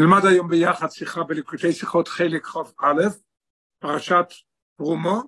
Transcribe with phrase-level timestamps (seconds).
[0.00, 3.08] נלמד היום ביחד שיחה בליקוטי שיחות חלק כ"א,
[3.78, 4.26] פרשת
[4.76, 5.22] תרומו,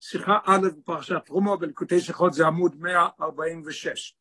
[0.00, 4.16] שיחה א' בפרשת תרומו בליקוטי שיחות זה עמוד 146.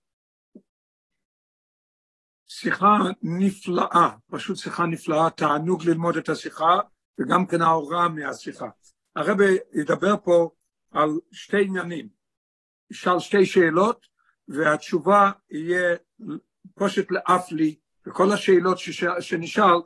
[2.48, 2.88] שיחה
[3.22, 6.80] נפלאה, פשוט שיחה נפלאה, תענוג ללמוד את השיחה
[7.20, 8.70] וגם כן ההוראה מהשיחה.
[9.16, 10.50] הרבי ידבר פה
[10.92, 12.10] על שתי עניינים,
[12.92, 14.08] ישאל שתי שאלות
[14.48, 15.98] והתשובה יהיה
[16.76, 19.04] פושט לאף לי וכל השאלות שש...
[19.20, 19.82] שנשאל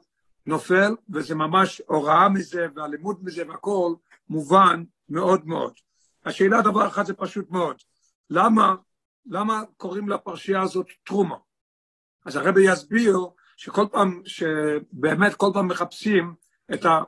[0.45, 3.93] נופל, וזה ממש הוראה מזה והלימוד מזה והכל
[4.29, 5.73] מובן מאוד מאוד.
[6.25, 7.75] השאלה דבר אחד זה פשוט מאוד,
[8.29, 8.75] למה,
[9.25, 11.35] למה קוראים לפרשייה הזאת תרומה?
[12.25, 13.17] אז הרבי יסביר
[13.57, 16.33] שכל פעם, שבאמת כל פעם מחפשים
[16.73, 17.01] את, ה,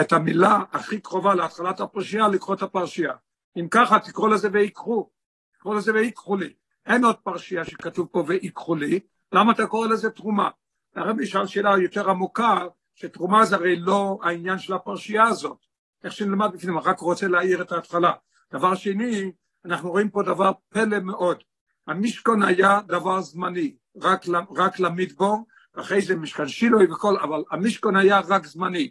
[0.00, 3.12] את המילה הכי קרובה להתחלת הפרשייה לקרוא את הפרשייה.
[3.56, 5.10] אם ככה תקראו לזה ויקחו,
[5.58, 6.52] תקראו לזה ויקחו לי.
[6.86, 9.00] אין עוד פרשייה שכתוב פה ויקחו לי,
[9.34, 10.50] למה אתה קורא לזה תרומה?
[10.94, 15.58] הרבי שאל שאלה יותר עמוקה, שתרומה זה הרי לא העניין של הפרשייה הזאת,
[16.04, 18.12] איך שנלמד בפנים, רק רוצה להעיר את ההתחלה.
[18.52, 19.32] דבר שני,
[19.64, 21.42] אנחנו רואים פה דבר פלא מאוד.
[21.86, 24.24] המשכון היה דבר זמני, רק,
[24.56, 28.90] רק למדבור, ואחרי זה משכן שילוי וכל, אבל המשכון היה רק זמני.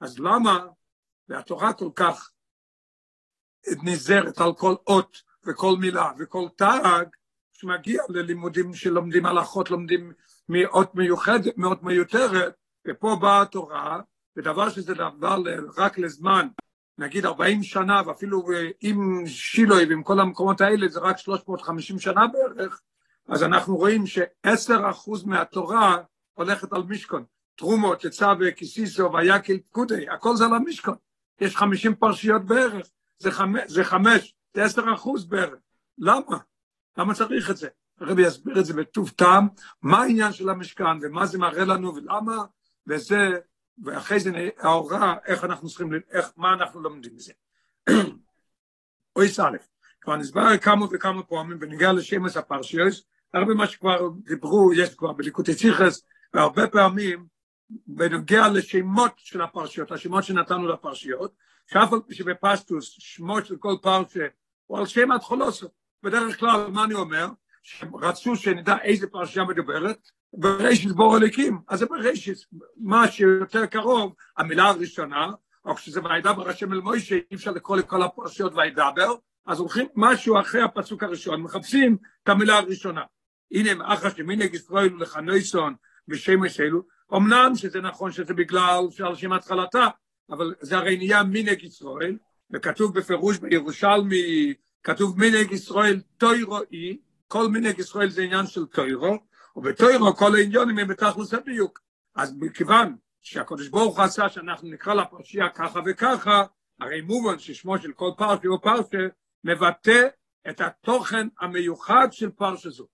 [0.00, 0.66] אז למה,
[1.28, 2.30] והתורה כל כך
[3.82, 7.06] נזהרת על כל אות וכל מילה וכל תג,
[7.64, 10.12] שמגיע ללימודים שלומדים הלכות, לומדים
[10.48, 12.54] מאות מיוחדת, מאות מיותרת,
[12.88, 14.00] ופה באה התורה,
[14.36, 15.42] ודבר שזה דבר
[15.76, 16.48] רק לזמן,
[16.98, 18.42] נגיד 40 שנה, ואפילו
[18.80, 22.80] עם שילוי ועם כל המקומות האלה זה רק 350 שנה בערך,
[23.28, 25.98] אז אנחנו רואים שעשר אחוז מהתורה
[26.34, 27.24] הולכת על משכון.
[27.56, 30.96] תרומות, לצו וכיסיסו ויקל פקודי, הכל זה על המשכון.
[31.40, 32.86] יש 50 פרשיות בערך,
[33.18, 35.58] זה חמש, זה חמש, זה עשר אחוז בערך.
[35.98, 36.38] למה?
[36.98, 37.68] למה צריך את זה?
[38.00, 39.48] הרבי יסביר את זה בטוב טעם,
[39.82, 42.36] מה העניין של המשכן ומה זה מראה לנו ולמה,
[42.86, 43.30] וזה,
[43.84, 47.32] ואחרי זה ההוראה, איך אנחנו צריכים, איך, מה אנחנו לומדים מזה.
[49.16, 49.56] אוי א',
[50.00, 53.02] כבר נסבר כמה וכמה פעמים בנגיע לשמש הפרשיוס,
[53.34, 56.02] הרבה מה שכבר דיברו, יש כבר בליקוטי ציחס,
[56.34, 57.26] והרבה פעמים
[57.86, 61.34] בנוגע לשמות של הפרשיות, השמות שנתנו לפרשיות,
[61.66, 64.26] שאף על פי שבפסטוס שמו של כל פרשה
[64.66, 65.68] הוא על שם התחולוסו.
[66.04, 67.26] בדרך כלל, מה אני אומר?
[67.62, 69.98] שרצו שנדע איזה פרשייה מדוברת,
[70.32, 72.38] בראשית בור הליקים, אז זה בראשית,
[72.76, 75.30] מה שיותר קרוב, המילה הראשונה,
[75.64, 79.14] או כשזה וידבר השם אל מוישה, אי אפשר לקרוא לכל הפרשיות וידבר,
[79.46, 83.02] אז הולכים משהו אחרי הפסוק הראשון, מחפשים את המילה הראשונה.
[83.52, 85.74] הנה, אחר שמינג ישראל לחנויסון
[86.08, 86.82] ושמש אלו,
[87.14, 89.88] אמנם שזה נכון שזה בגלל שעל שם התחלתה,
[90.30, 92.16] אבל זה הרי נהיה מינג ישראל,
[92.52, 94.54] וכתוב בפירוש בירושלמי,
[94.84, 99.18] כתוב מינג ישראל תוירואי, כל מנהג ישראל זה עניין של תוירו,
[99.56, 101.80] ובתוירו כל העניונים הם בתכלס הדיוק.
[102.14, 106.44] אז מכיוון שהקדוש ברוך הוא עשה שאנחנו נקרא לפרשייה ככה וככה,
[106.80, 108.96] הרי מובן ששמו של כל פרשי או פרשי
[109.44, 110.06] מבטא
[110.50, 112.86] את התוכן המיוחד של פרשה זו.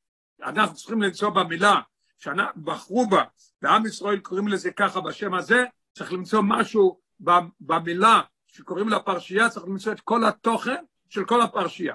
[0.43, 1.81] אנחנו צריכים למצוא במילה
[2.19, 3.22] שבחרו בה,
[3.62, 7.01] ועם ישראל קוראים לזה ככה בשם הזה, צריך למצוא משהו
[7.61, 11.94] במילה שקוראים לפרשייה, צריך למצוא את כל התוכן של כל הפרשייה.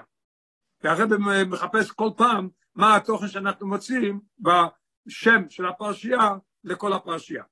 [0.84, 1.16] והרב
[1.46, 6.30] מחפש כל פעם מה התוכן שאנחנו מוצאים בשם של הפרשייה
[6.64, 7.44] לכל הפרשייה.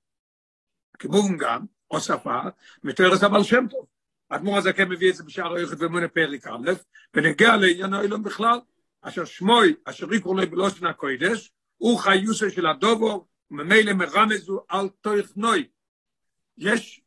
[0.98, 2.41] כמובן גם, הוספה,
[2.84, 3.86] מתארת אבל שם טוב.
[4.30, 6.72] האדמו"ר הזקן מביא את זה בשער היוחד ומונה פרק א',
[7.14, 8.58] ונגיע לעניין האילון בכלל,
[9.02, 15.69] אשר שמוי, אשר יקראו לו בלושן הקוידש, הוא חיוסו של הדובו, וממילא מרמזו על תוכנוי.
[16.58, 17.02] יש,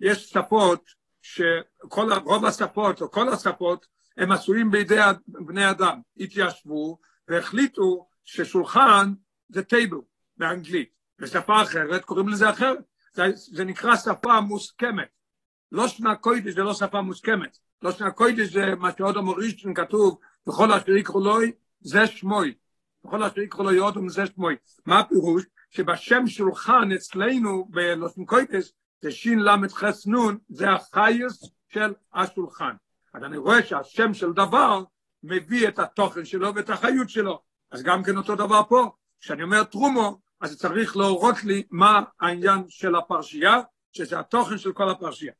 [0.00, 0.90] יש שפות,
[1.26, 6.98] שכל, רוב השפות, או כל השפות, הם עשויים בידי בני אדם, התיישבו
[7.28, 9.12] והחליטו ששולחן
[9.48, 9.96] זה טייבל
[10.36, 12.78] באנגלית, בשפה אחרת קוראים לזה אחרת,
[13.12, 15.08] זה, זה נקרא שפה מוסכמת,
[15.72, 20.18] לא שנה קוידש זה לא שפה מוסכמת, לא שנה קוידש זה מה שעוד המורישן כתוב,
[20.46, 22.54] בכל אשר יקראו לוי זה שמוי,
[23.04, 24.56] בכל אשר יקראו לו יודום זה שמוי,
[24.86, 25.44] מה הפירוש?
[25.70, 28.72] שבשם שולחן אצלנו בלושן קוידש
[29.06, 32.74] זה שין למד חס נון, זה החייס של השולחן.
[33.14, 34.82] אז אני רואה שהשם של דבר
[35.22, 37.42] מביא את התוכן שלו ואת החיות שלו.
[37.70, 42.64] אז גם כן אותו דבר פה, כשאני אומר תרומו, אז צריך להורות לי מה העניין
[42.68, 43.60] של הפרשייה,
[43.92, 45.32] שזה התוכן של כל הפרשייה.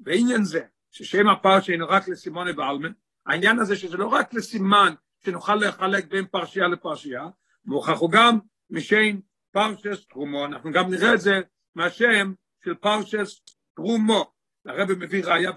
[0.00, 0.60] בעניין זה,
[0.90, 2.92] ששם הפרשייה אינו רק לסימוני בעלמן,
[3.26, 4.94] העניין הזה שזה לא רק לסימן
[5.24, 7.28] שנוכל לחלק בין פרשייה לפרשייה,
[7.64, 8.38] מוכרח הוא גם
[8.70, 9.20] משם
[9.52, 11.40] פרשס תרומו, אנחנו גם נראה את זה
[11.74, 12.32] מהשם
[12.68, 13.40] של פרשס
[13.76, 14.32] תרומו.
[14.66, 15.52] הרב מביא ראיה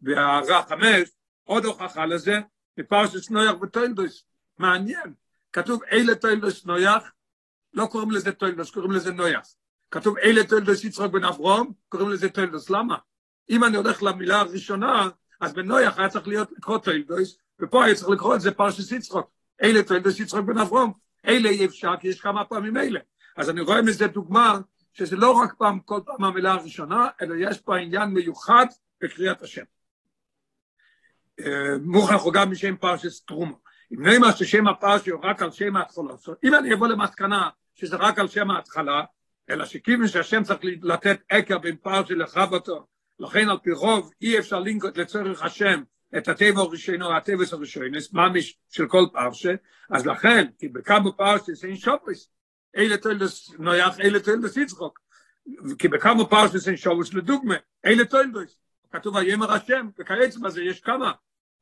[0.00, 1.08] בהערה חמש,
[1.44, 2.38] עוד הוכחה לזה,
[2.76, 4.24] בפרשת נויח ותוילדוס.
[4.58, 5.14] מעניין,
[5.52, 7.12] כתוב אלה תוילדוס נויח,
[7.74, 9.46] לא קוראים לזה תוילדוס, קוראים לזה נויח.
[9.90, 12.96] כתוב אלה תולדוס יצחק בן אברום, קוראים לזה תולדוס, למה?
[13.50, 15.08] אם אני הולך למילה הראשונה,
[15.40, 19.24] אז בנויח היה צריך להיות לקרוא תולדוס, ופה היה צריך לקרוא את זה פרשס יצחק,
[19.62, 20.92] אלה תולדוס יצחק בן אברום,
[21.26, 23.00] אלה אי אפשר, כי יש כמה פעמים אלה.
[23.36, 24.58] אז אני רואה מזה דוגמה,
[24.96, 28.66] שזה לא רק פעם, כל פעם המילה הראשונה, אלא יש פה עניין מיוחד
[29.00, 29.62] בקריאת השם.
[31.80, 33.58] מוכרח הוא גם משם פרשס טרומו.
[33.92, 36.14] אם נאמר ששם הפרשי הוא רק על שם ההתחלה,
[36.44, 39.04] אם אני אבוא למסקנה שזה רק על שם ההתחלה,
[39.50, 42.86] אלא שכיוון שהשם צריך לתת עקר בין פרשי לחבתו,
[43.18, 45.82] לכן על פי רוב אי אפשר לנקוט לצורך השם
[46.16, 49.54] את הטבע הראשונו, הטבע הראשונס, ממש של כל פרשה,
[49.90, 52.30] אז לכן, כי בכמה פרשס אין שופס,
[52.76, 55.00] אלה תולדס נויח, אלה תולדס יצחוק,
[55.78, 58.58] כי בכמה פרשס אין שופס לדוגמה, אלה תולדס,
[58.92, 61.12] כתוב הימר השם, וכעצם הזה יש כמה,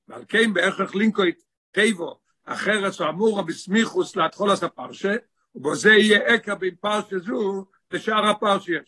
[0.08, 5.16] ועל כן בהכרח לינקויט טייבו, אחרת שאמורה בסמיכוס להתחול עשה פרשה,
[5.54, 8.86] ובזה יהיה עקר בין פרשה זו לשאר הפרשיות.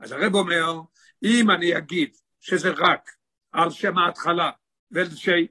[0.00, 0.80] אז הרב אומר,
[1.22, 2.10] אם אני אגיד
[2.40, 3.10] שזה רק
[3.52, 4.50] על שם ההתחלה.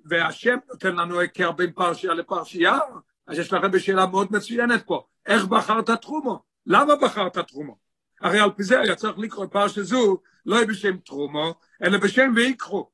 [0.06, 2.80] והשם נותן לנו עקר בין פרשייה לפרשייה,
[3.28, 6.44] אז יש לכם בשאלה מאוד מצוינת פה, איך בחרת תרומו?
[6.66, 7.78] למה בחרת תרומו?
[8.22, 12.90] הרי על פי זה היה צריך לקרוא פרשה זו, לא בשם תרומו, אלא בשם ויקחו.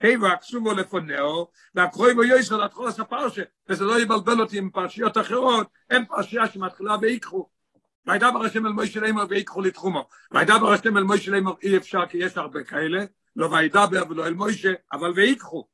[0.00, 5.18] היי וכסובו לפונאו, והקרוי בו יויסר להתחול עשה פרשה, וזה לא יבלבל אותי עם פרשיות
[5.18, 7.48] אחרות, אין פרשייה שמתחילה ויקחו.
[8.06, 10.08] וידבר השם אל מוישה לאמר ויקחו לתחומו.
[10.30, 13.04] וידבר השם אל מוישה לאמר אי אפשר כי יש הרבה כאלה,
[13.36, 15.68] לא וידבר ולא אל מוישה, אבל ויקחו.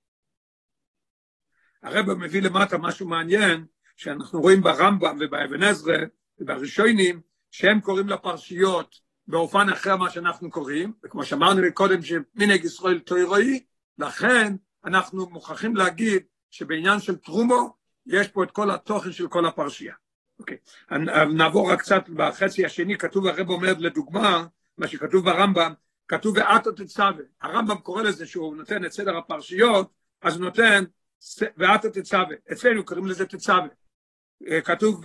[1.82, 3.66] הרב מביא למטה משהו מעניין,
[3.96, 5.96] שאנחנו רואים ברמב"ם ובאבן עזרא
[6.38, 7.20] ובראשונים,
[7.50, 13.64] שהם קוראים לפרשיות באופן אחר מה שאנחנו קוראים, וכמו שאמרנו קודם שמנהג ישראל תוירואי,
[13.98, 14.54] לכן
[14.84, 17.74] אנחנו מוכרחים להגיד שבעניין של תרומו
[18.06, 19.94] יש פה את כל התוכן של כל הפרשייה.
[20.38, 20.56] אוקיי,
[21.34, 24.46] נעבור רק קצת בחצי השני, כתוב הרב אומר לדוגמה,
[24.78, 25.72] מה שכתוב ברמב"ם,
[26.08, 29.90] כתוב ואתו תצווה, הרמב"ם קורא לזה שהוא נותן את סדר הפרשיות,
[30.22, 30.84] אז הוא נותן
[31.56, 33.66] ואתו תצווה, אצלנו קוראים לזה תצווה,
[34.64, 35.04] כתוב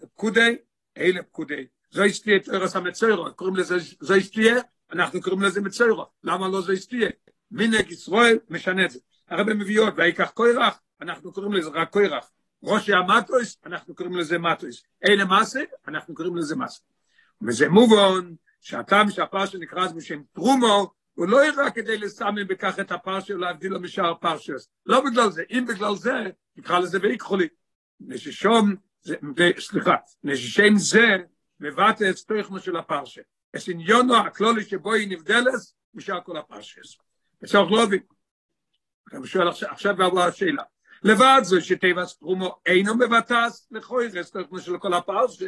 [0.00, 0.56] פקודי,
[0.98, 4.54] אלה פקודי, זו אסתיה תרס המצוירו, קוראים לזה זו אסתיה,
[4.92, 7.08] אנחנו קוראים לזה מצוירו, למה לא זו אסתיה?
[7.50, 8.98] מנהג ישראל משנה את זה.
[9.28, 12.30] הרב מביא עוד, ויקח קוירח, אנחנו קוראים לזה רק קוירח.
[12.62, 14.82] ראשי המטויס, אנחנו קוראים לזה מטויס.
[15.08, 16.82] אלה מסה, אנחנו קוראים לזה מסה.
[17.42, 22.92] וזה מובן שהטעם שהפרשה נקרא אז בשם טרומו, הוא לא רק כדי לסמן בכך את
[22.92, 24.68] הפרשה ולהבדיל לו משאר פרשס.
[24.86, 26.12] לא בגלל זה, אם בגלל זה,
[26.56, 27.48] נקרא לזה ויקחו לי.
[28.00, 28.74] נששום,
[29.58, 31.16] סליחה, נששם זה
[31.60, 33.22] מבטא את סטויכמו של הפרשה.
[33.56, 35.52] את עניונו הכלולי שבו היא נבדלת
[35.94, 36.96] משאר כל הפרשס.
[37.42, 38.00] וצריך להבין.
[39.12, 40.62] אני שואל עכשיו בעבור השאלה.
[41.02, 45.42] לבד זה שטבע סטרומו אינו מבטס לכוירס, כמו של כל הפרס,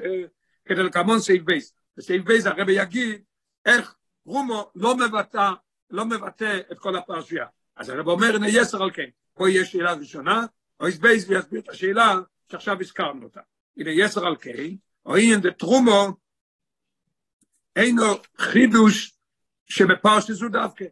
[0.65, 1.75] כדי לקמון סייב בייס.
[1.97, 3.23] בסייב בייס הרבי יגיד
[3.67, 5.50] איך רומו לא מבטא,
[5.91, 7.47] לא מבטא את כל הפרשייה.
[7.77, 9.09] אז הרב אומר, יסר על כן.
[9.35, 10.47] פה יש שאלה ראשונה,
[10.81, 12.15] או יש בייס ויסביר את השאלה
[12.53, 13.41] שעכשיו הזכרנו אותה.
[13.77, 14.75] הנה יסר על כן,
[15.06, 16.09] או אין דה תרומו,
[17.77, 18.05] אינו
[18.39, 19.19] חידוש
[19.67, 20.85] שבפרשי זו דווקא.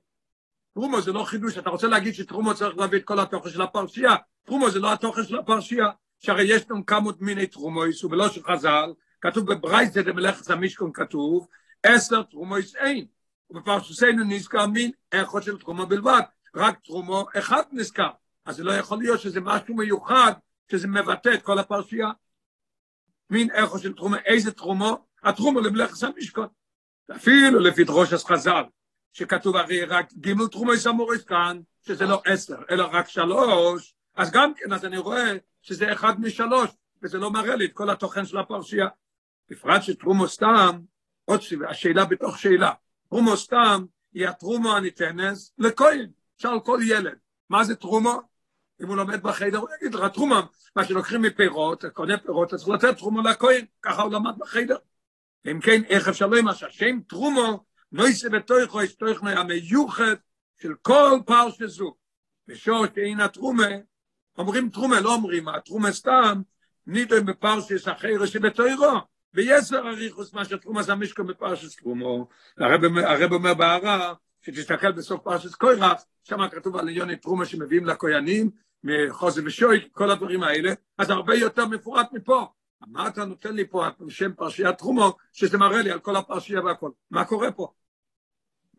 [0.75, 4.17] תרומו זה לא חידוש, אתה רוצה להגיד שתרומו צריך להביא את כל התוכן של הפרשייה,
[4.44, 5.87] תרומו זה לא התוכן של הפרשייה,
[6.19, 11.46] שהרי יש לנו כמה מיני תרומויס, ובלא של חז"ל, כתוב בברייסט במלאכת המשכון כתוב,
[11.82, 13.06] עשר תרומויס אין,
[13.51, 16.20] ובפרשוסנו נזכר מין איכות של תרומו בלבד,
[16.55, 18.10] רק תרומו אחד נזכר,
[18.44, 20.32] אז זה לא יכול להיות שזה משהו מיוחד,
[20.70, 22.11] שזה מבטא את כל הפרשייה.
[23.31, 25.06] מין איכות של תרומו, איזה תרומו?
[25.23, 26.49] התרומו למלאכת המשכון.
[27.17, 28.63] אפילו לפי דרוש חז"ל,
[29.13, 34.53] שכתוב הרי רק גימל תרומויס אמוריס כאן, שזה לא עשר, אלא רק שלוש, אז גם
[34.55, 35.32] כן, אז אני רואה
[35.63, 36.70] שזה אחד משלוש,
[37.03, 38.87] וזה לא מראה לי את כל התוכן של הפרשייה.
[39.51, 40.81] בפרט שתרומו סתם,
[41.25, 42.73] עוד השאלה בתוך שאלה,
[43.08, 47.19] תרומו סתם היא התרומו הניתנת לכהן, שאל כל ילד.
[47.49, 48.20] מה זה תרומו?
[48.82, 50.40] אם הוא לומד בחדר, הוא יגיד לך, תרומו,
[50.76, 54.76] מה שלוקחים מפירות, קונה פירות, אז צריך לתת תרומו לכהן, ככה הוא למד בחדר.
[55.50, 60.14] אם כן, איך אפשר לומר שהשם תרומו, נויסה בתויכו, יש תויכו המיוחד
[60.62, 61.94] של כל פרשה זו.
[62.48, 63.68] בשור שאין התרומה,
[64.38, 66.42] אומרים תרומה, לא אומרים, התרומה סתם,
[66.86, 68.92] נידון בפרשס אחר שבתוירו,
[69.34, 72.28] ויסר אריכוס מה שתרומה זה המשקו בפרשס תרומו.
[72.58, 78.50] הרב אומר בהערה, שתסתכל בסוף פרשס קוירח, שם כתוב על עניון תרומה שמביאים לכוינים,
[78.86, 82.46] מחוזי ושוי, כל הדברים האלה, אז הרבה יותר מפורט מפה.
[82.86, 86.90] מה אתה נותן לי פה שם פרשיית תרומו, שזה מראה לי על כל הפרשייה והכל.
[87.10, 87.72] מה קורה פה?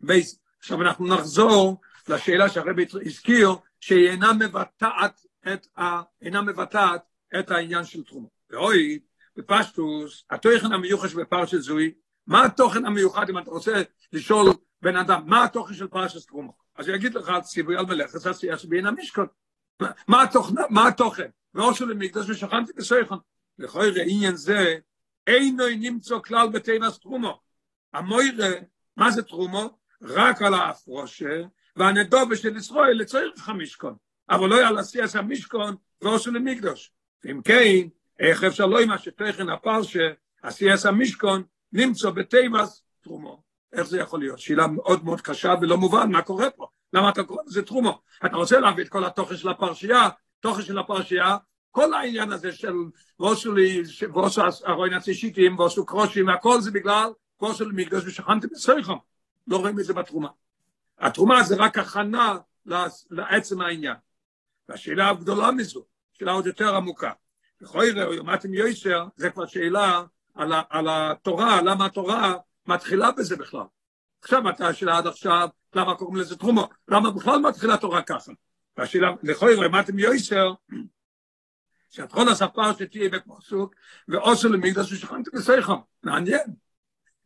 [0.00, 0.38] בייס.
[0.58, 3.50] עכשיו אנחנו נחזור לשאלה שהרבי הזכיר,
[3.80, 5.20] שהיא אינה מבטאת
[5.52, 7.00] את, ה, אינה מבטאת
[7.38, 8.28] את העניין של תרומה.
[8.50, 8.98] ואוי,
[9.36, 11.92] בפשטוס, התוכן המיוחש בפרשת זוי,
[12.26, 14.46] מה התוכן המיוחד, אם אתה רוצה לשאול
[14.82, 16.52] בן אדם, מה התוכן של פרשת תרומו?
[16.76, 19.26] אז הוא יגיד לך, ציווי על מלאכת עשייה שבין המשכון.
[20.08, 20.54] מה התוכן?
[20.70, 21.28] מה התוכן?
[21.54, 23.18] ואושו למקדוש ושכנתי בסויכון.
[23.58, 24.76] לכוי עניין זה,
[25.26, 27.40] אינו נמצא כלל בתיבס תרומו.
[27.92, 28.50] המוירה,
[28.96, 29.78] מה זה תרומו?
[30.02, 31.42] רק על האפרושה,
[31.76, 33.94] והנדובה של ישראל לצורך המשכון.
[34.30, 36.92] אבל לא על עשיית המשכון ואושו למקדוש.
[37.30, 40.08] אם כן, איך אפשר לא עם השתכן הפרשה,
[40.42, 41.42] עשיית המשכון,
[41.72, 43.42] נמצא בתיבס תרומו.
[43.72, 44.38] איך זה יכול להיות?
[44.38, 46.66] שאלה מאוד מאוד קשה ולא מובן, מה קורה פה?
[46.92, 48.00] למה אתה קורא לזה תרומו?
[48.26, 50.08] אתה רוצה להביא את כל התוכן של הפרשייה,
[50.40, 51.36] תוכן של הפרשייה,
[51.70, 52.74] כל העניין הזה של
[53.20, 58.96] ועושו לי, ועושו הרואין הצישיתים, ועושו קרושים, והכל זה בגלל ועושו למקדוש ושכנתי בסויכם.
[59.46, 60.28] לא רואים את זה בתרומה.
[60.98, 62.38] התרומה זה רק הכנה
[63.10, 63.96] לעצם העניין.
[64.68, 67.12] והשאלה הגדולה מזו, שאלה עוד יותר עמוקה.
[67.60, 70.02] בכל יראה, יומתם יויסר, זה כבר שאלה
[70.34, 72.34] על, על התורה, למה התורה
[72.66, 73.64] מתחילה בזה בכלל.
[74.22, 76.68] עכשיו אתה השאלה עד עכשיו, למה קוראים לזה תרומו?
[76.88, 78.32] למה בכלל מתחילה תורה ככה?
[78.76, 80.52] והשאלה, לכל יראה, יומתם יויסר,
[81.90, 83.74] שאת כל הספר שתהיה בפסוק,
[84.08, 85.72] ועושו למקדש ושכנתי בסייכם.
[86.02, 86.54] מעניין.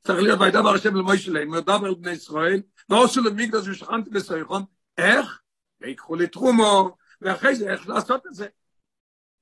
[0.05, 4.63] צריך להיות וידבר השם למוישה להם, וידבר על בני ישראל, ועושו למקדש ושכנתי בסייכם.
[4.99, 5.41] איך?
[5.81, 8.47] ויקחו לי תרומו, ואחרי זה איך לעשות את זה.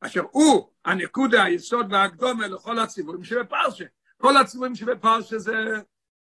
[0.00, 3.84] אשר הוא הנקודה, היסוד והקדומה לכל הציבורים שבפרשה.
[4.16, 5.54] כל הציבורים שבפרשה זה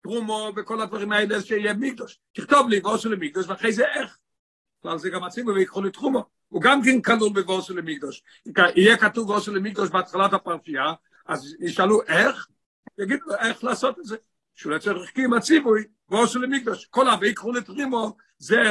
[0.05, 2.19] תרומו וכל הדברים האלה שיהיה מקדוש.
[2.33, 4.19] תכתוב לי ועושו למקדש, ואחרי זה איך.
[4.83, 6.25] כלל זה גם הציבור ויקחו לי תרומו.
[6.49, 8.23] הוא גם כן כלול בווסו למקדוש.
[8.77, 10.93] יהיה כתוב ווסו למקדוש בהתחלת הפרשייה,
[11.27, 12.47] אז ישאלו איך,
[12.99, 14.17] יגידו איך לעשות את זה.
[14.55, 16.87] שהוא לצורך קים הציווי, ווסו למקדוש.
[16.87, 18.63] כל הויקחו לתרימו זה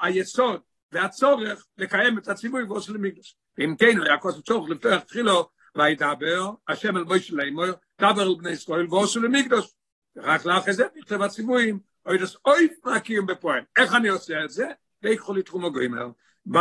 [0.00, 0.60] היסוד
[0.92, 3.36] והצורך לקיים את הציווי ווסו למקדוש.
[3.64, 7.66] אם כן, היה כוס צורך לפתוח תחילו, וידבר, השם אל מויש לאמור,
[8.00, 9.74] דבר על בני ישראל ווסו למקדוש.
[10.16, 13.60] רק לאחרי זה נכתב הציוויים, אוי דס אוי מהקיום בפועל.
[13.76, 14.66] איך אני עושה את זה?
[15.02, 16.08] ויקחו לי תחום הגוימר.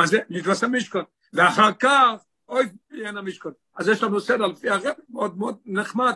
[0.06, 0.20] זה?
[0.30, 1.04] נתבס המשכון.
[1.34, 3.54] ואחר כך, אוי, אין המשכון.
[3.76, 6.14] אז יש לנו סדר לפי הרב, מאוד מאוד נחמד.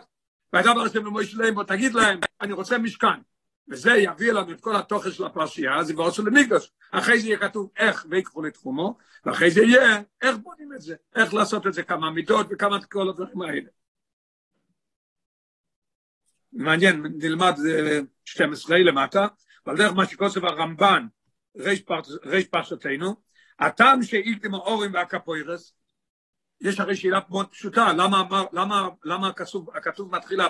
[0.52, 3.20] והדבר הזה במויש להם, בוא תגיד להם, אני רוצה משכן.
[3.68, 6.72] וזה יביא לנו את כל התוכן של הפרשייה, אז יבוא עשו למקדוש.
[6.90, 11.34] אחרי זה יהיה כתוב איך ויקחו לתחומו, ואחרי זה יהיה איך בונים את זה, איך
[11.34, 13.68] לעשות את זה, כמה מידות וכמה כל הדברים האלה.
[16.58, 17.54] מעניין, נלמד
[18.24, 19.26] 12 למטה,
[19.66, 21.06] אבל דרך מה שכוסף הרמב"ן,
[22.24, 23.16] ריש פרשתנו,
[23.58, 25.72] הטעם שאילתם האורים והקפוירס,
[26.60, 28.22] יש הרי שאלה מאוד פשוטה, למה,
[28.52, 30.46] למה, למה, הכתוב, הכתוב מתחילה,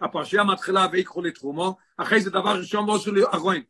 [0.00, 3.60] הפרשייה מתחילה ויקחו לי תחומו, אחרי זה דבר ראשון ועשו לי ארון.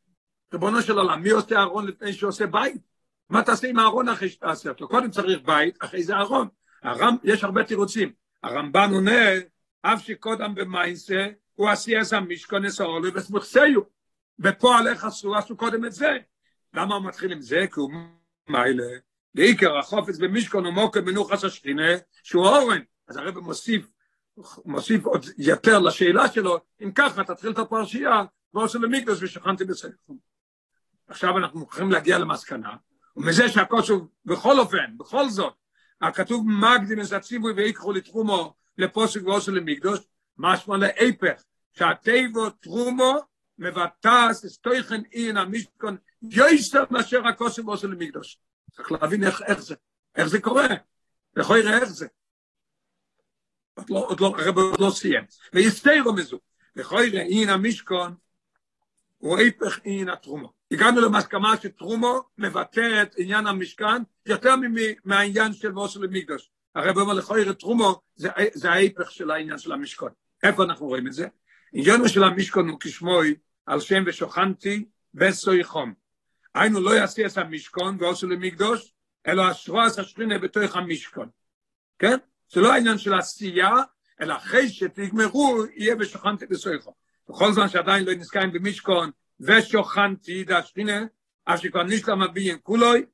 [0.52, 2.82] ריבונו של עולם, מי עושה ארון לפני שעושה בית?
[3.30, 4.88] מה תעשה עם הארון אחרי שתעשה אותו?
[4.88, 6.48] קודם צריך בית, אחרי זה ארון.
[6.82, 8.12] הרמב, יש הרבה תירוצים.
[8.42, 9.20] הרמב"ן עונה,
[9.82, 12.00] אף שקודם במיינסה, הוא עשי
[12.66, 13.80] אסור לו וסמוכסיו.
[14.38, 15.36] בפועל איך עשו?
[15.36, 16.16] עשו קודם את זה.
[16.74, 17.64] למה הוא מתחיל עם זה?
[17.72, 17.90] כי הוא
[18.48, 18.98] מיילה.
[19.34, 21.92] בעיקר החופץ במשכון הוא מוקר מנוחס השכינה,
[22.22, 22.80] שהוא אורן.
[23.08, 23.86] אז הרב מוסיף,
[24.64, 30.12] מוסיף עוד יותר לשאלה שלו, אם ככה תתחיל את הפרשייה, ועושה למקדוש ושכנתי בספר.
[31.08, 32.76] עכשיו אנחנו מוכרחים להגיע למסקנה,
[33.16, 35.54] ומזה שהכוסוב, בכל אופן, בכל זאת,
[36.00, 36.46] הכתוב
[37.06, 39.98] את הציווי ויקחו לתרומו לפוסק ועושה למקדוש,
[40.38, 43.14] משמע להיפך, שהטבע תרומו
[43.58, 48.38] מבטס אסטויכן אין המשכון יויסר מאשר הכוסם עושה למקדוש.
[48.72, 49.74] צריך להבין איך, איך זה,
[50.16, 50.66] איך זה קורה,
[51.36, 52.06] יכול יראה איך זה.
[53.74, 55.24] עוד לא, עוד לא, הרב עוד לא סיים.
[55.52, 56.38] ויסתירו מזו,
[56.76, 58.14] יכול יראה אין המשכון
[59.18, 60.52] הוא היפך אין התרומו.
[60.70, 64.54] הגענו למסכמה שתרומו מבטא את עניין המשכן יותר
[65.04, 66.50] מהעניין של מוסר למקדוש.
[66.74, 70.10] הרב אומר לכל יראה תרומו זה, זה ההיפך של העניין של המשכון.
[70.42, 71.26] איפה אנחנו רואים את זה?
[71.72, 73.34] עניינו של המשכון הוא כשמוי
[73.66, 75.94] על שם ושוכנתי בסוי חום.
[76.54, 78.94] היינו לא יעשי את המשכון ועושו למקדוש,
[79.26, 81.28] אלא השרועס השכינה בתוך המשכון.
[81.98, 82.16] כן?
[82.52, 83.70] זה לא העניין של עשייה,
[84.20, 86.92] אלא אחרי שתגמרו, יהיה ושוכנתי בסוי חום.
[87.28, 89.10] בכל זמן שעדיין לא נזכרים במשכון
[89.40, 91.04] ושוכנתי דה השכינה,
[91.44, 93.04] אף שכבר נשלם הביין כולוי,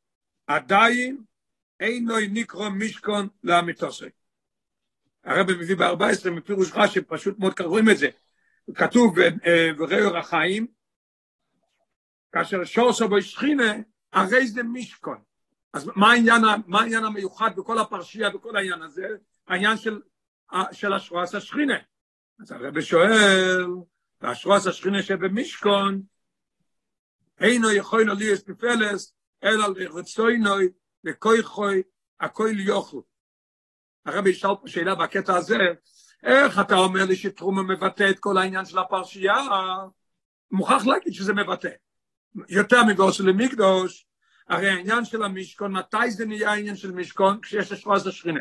[0.46, 1.18] עדיין
[1.80, 4.04] אינו נקרא משכון לאמיתוסי.
[5.24, 8.08] הרב מביא ב-14 מפירוש רש"י, פשוט מאוד קוראים את זה.
[8.74, 9.16] כתוב
[9.76, 10.66] בראו רחיים,
[12.32, 13.74] כאשר שורסו בו שכינה,
[14.12, 15.18] הרי זה מישכון.
[15.72, 19.06] אז מה העניין, מה העניין המיוחד בכל הפרשייה, בכל העניין הזה?
[19.48, 20.00] העניין של,
[20.72, 21.78] של השרועס השכינה.
[22.40, 23.66] אז הרב שואל,
[24.20, 26.02] והשרועס השכינה שבמישכון,
[27.40, 30.68] אינו יכול לי אספפלס, אלא לרצוינוי,
[31.04, 31.82] לכוי חוי,
[32.20, 33.02] הכל יוכו.
[34.06, 35.58] הרב ישאל פה שאלה בקטע הזה,
[36.22, 39.36] איך אתה אומר לי שתרומה מבטא את כל העניין של הפרשייה?
[40.50, 41.68] מוכרח להגיד שזה מבטא.
[42.48, 44.06] יותר מגורס למקדוש,
[44.48, 47.40] הרי העניין של המשכון, מתי זה נהיה העניין של משכון?
[47.42, 48.40] כשיש אשרוס השכינה.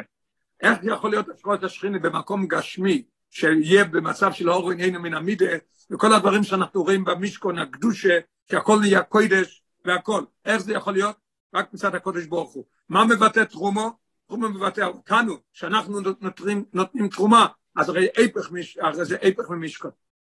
[0.61, 5.55] איך יכול להיות אשרוס השכינה במקום גשמי, שיהיה במצב של אור עינינו מן המידה,
[5.91, 8.19] וכל הדברים שאנחנו רואים במשכון, הקדושה,
[8.51, 10.23] שהכל נהיה קוידש והכל.
[10.45, 11.26] איך זה יכול להיות?
[11.53, 12.65] רק מצד הקודש ברוך הוא.
[12.89, 13.91] מה מבטא תרומו?
[14.27, 18.49] תרומו מבטא אותנו, שאנחנו נותנים, נותנים תרומה, אז הרי איפך,
[18.81, 19.91] הרי זה איפך ממשכון.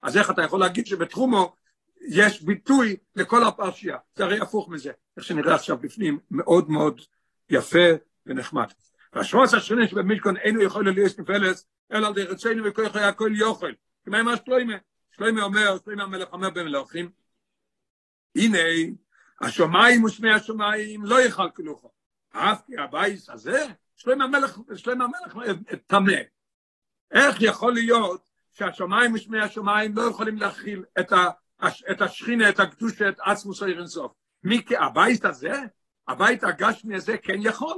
[0.02, 1.56] אז איך אתה יכול להגיד שבתרומו
[2.02, 3.98] יש ביטוי לכל הפרשייה?
[4.16, 4.92] זה הרי הפוך מזה.
[5.18, 7.02] איך שנראה עכשיו בפנים, מאוד מאוד
[7.50, 7.88] יפה
[8.26, 8.68] ונחמד.
[9.14, 13.72] והשרוס השני שבמשכון אינו יכול להיות נפלס, אלא על די רצינו וכוח הכל יוכל.
[14.06, 14.74] כמו מה שלוימה.
[15.12, 17.10] שלוימה אומר, שלוימה המלך אומר במלוכים,
[18.36, 18.58] הנה,
[19.42, 21.92] השמיים ושמי השמיים לא יאכל כלוכו.
[22.32, 23.66] אף כי הבייס הזה,
[23.96, 25.38] שלוימה המלך, שלוימה המלך
[25.88, 26.22] טמא.
[27.12, 31.30] איך יכול להיות שהשמיים ושמי השמיים לא יכולים להכיל את, ה,
[31.92, 34.12] את השכינה, את הקדושה, את עצמוס האירנסוף?
[34.44, 35.54] מי, הבית הזה,
[36.08, 37.78] הבית הגשמי הזה כן יכול.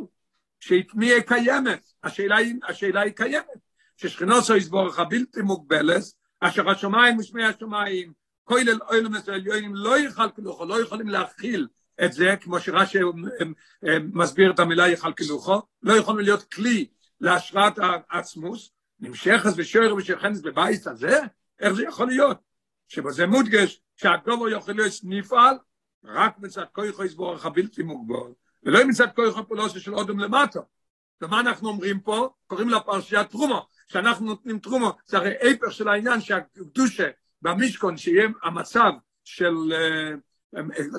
[0.59, 3.59] שהתמיע קיימת, השאלה היא, השאלה היא קיימת,
[3.97, 6.03] ששכינו סו יסבורך הבלתי מוגבלת,
[6.39, 8.13] אשר השמיים ושמי השמיים,
[8.49, 11.67] כולל אוילם העליונים לא יאכל כלוכו, לא יכולים להכיל
[12.05, 12.99] את זה, כמו שרש"י
[14.13, 16.87] מסביר את המילה יאכל כלוכו, לא יכולים להיות כלי
[17.21, 21.19] להשראת העצמוס, נמשכת ושוער ושכנס בבית הזה,
[21.59, 22.37] איך זה יכול להיות?
[22.87, 25.55] שבזה מודגש שהגובר יכול להיות נפעל
[26.03, 28.33] רק מצד כויכו יסבורך הבלתי מוגבל.
[28.63, 30.59] ולא מצד כוח הפולוסה של אודם למטה.
[31.21, 32.29] ומה אנחנו אומרים פה?
[32.47, 37.09] קוראים לה פרשיית תרומו, שאנחנו נותנים תרומו, זה הרי איפר של העניין שהקדושה
[37.41, 38.91] במשכון, שיהיה המצב
[39.23, 39.53] של,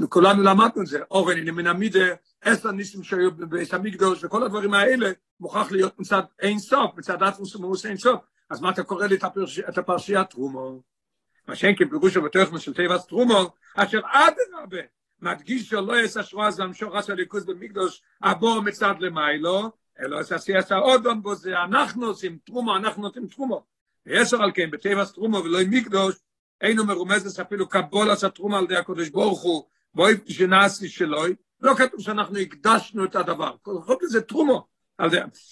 [0.08, 4.74] כולנו למדנו את זה, אורן, הנה מן המידה, עשר ניסים שהיו בבית המקדוש, וכל הדברים
[4.74, 8.20] האלה מוכרח להיות מצד אין סוף, מצד עצמוס ומרוס אין סוף.
[8.50, 9.16] אז מה אתה קורא לי
[9.68, 10.82] את הפרשיית תרומו?
[11.48, 14.78] מה שאין כפירוש ובתוך של תיבת תרומו, אשר עד הרבה,
[15.22, 20.78] מדגיש שלא יש השרועה זה המשוך עשה ליכוז במקדוש הבור מצד למיילו, אלא עשה סייסה
[20.78, 23.64] אודום בו זה אנחנו עושים תרומו, אנחנו נותנים תרומו.
[24.06, 26.14] ויסר על כן, בטבע תרומו ולא מקדוש,
[26.60, 31.74] אינו מרומזת אפילו קבול עשה תרומה על ידי הקודש ברוך הוא, בואי שנעשי שלוי, לא
[31.74, 34.66] כתוב שאנחנו הקדשנו את הדבר, כל זה תרומו,